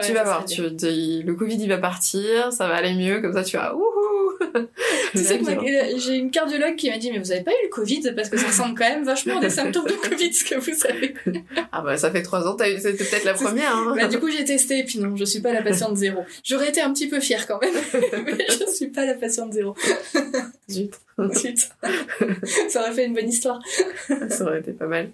[0.04, 0.46] tu vas voir.
[0.46, 3.76] Tu, le Covid il va partir, ça va aller mieux, comme ça tu vas
[5.12, 7.70] tu sais que j'ai une cardiologue qui m'a dit mais vous avez pas eu le
[7.70, 8.14] Covid?
[8.16, 10.74] Parce que ça ressemble quand même vachement à des symptômes de Covid ce que vous
[10.74, 11.14] savez.
[11.72, 13.76] ah bah ça fait trois ans, c'était peut-être la première.
[13.76, 13.96] Hein.
[13.96, 16.24] Bah, du coup j'ai testé et puis non, je suis pas la patiente zéro.
[16.44, 17.74] J'aurais été un petit peu fière quand même,
[18.26, 19.76] mais je suis pas la patiente zéro.
[20.70, 20.94] Zut.
[21.36, 21.70] Zut.
[22.70, 23.60] ça aurait fait une bonne histoire.
[24.30, 25.12] ça aurait été pas mal.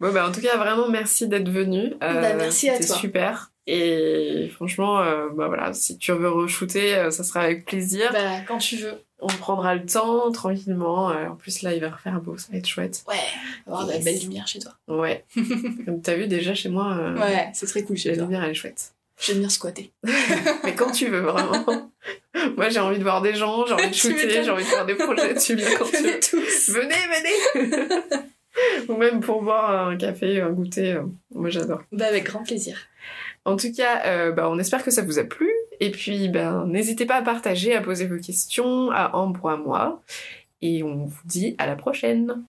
[0.00, 1.94] Bon bah en tout cas vraiment merci d'être venu.
[2.02, 2.82] Euh, bah, merci à toi.
[2.82, 3.50] C'était super.
[3.68, 8.12] Et franchement, euh, bah voilà, si tu veux re-shooter, euh, ça sera avec plaisir.
[8.12, 8.94] Bah, quand tu veux.
[9.18, 11.10] On prendra le temps, tranquillement.
[11.10, 13.02] Euh, en plus, là, il va refaire beau, ça va être chouette.
[13.08, 13.14] Ouais,
[13.66, 14.72] avoir de la belle lumière chez toi.
[14.88, 15.24] Ouais.
[15.86, 17.14] Comme t'as vu déjà chez moi.
[17.18, 18.24] ouais, c'est très cool chez la toi.
[18.24, 18.92] La lumière, elle est chouette.
[19.18, 19.90] J'aime bien squatter.
[20.64, 21.64] Mais quand tu veux, vraiment.
[22.56, 24.84] Moi, j'ai envie de voir des gens, j'ai envie de shooter, j'ai envie de faire
[24.84, 25.34] des projets.
[25.34, 26.44] Tu viens quand venez tu veux.
[26.44, 26.70] tous.
[26.70, 26.94] Venez,
[27.64, 28.26] venez
[28.88, 30.98] Ou même pour boire un café, un goûter.
[31.34, 31.82] Moi, j'adore.
[31.92, 32.78] Bah, avec grand plaisir.
[33.44, 35.50] En tout cas, euh, bah, on espère que ça vous a plu.
[35.80, 39.56] Et puis, ben, n'hésitez pas à partager, à poser vos questions à Ambre ou à
[39.56, 40.02] moi.
[40.62, 42.44] Et on vous dit à la prochaine.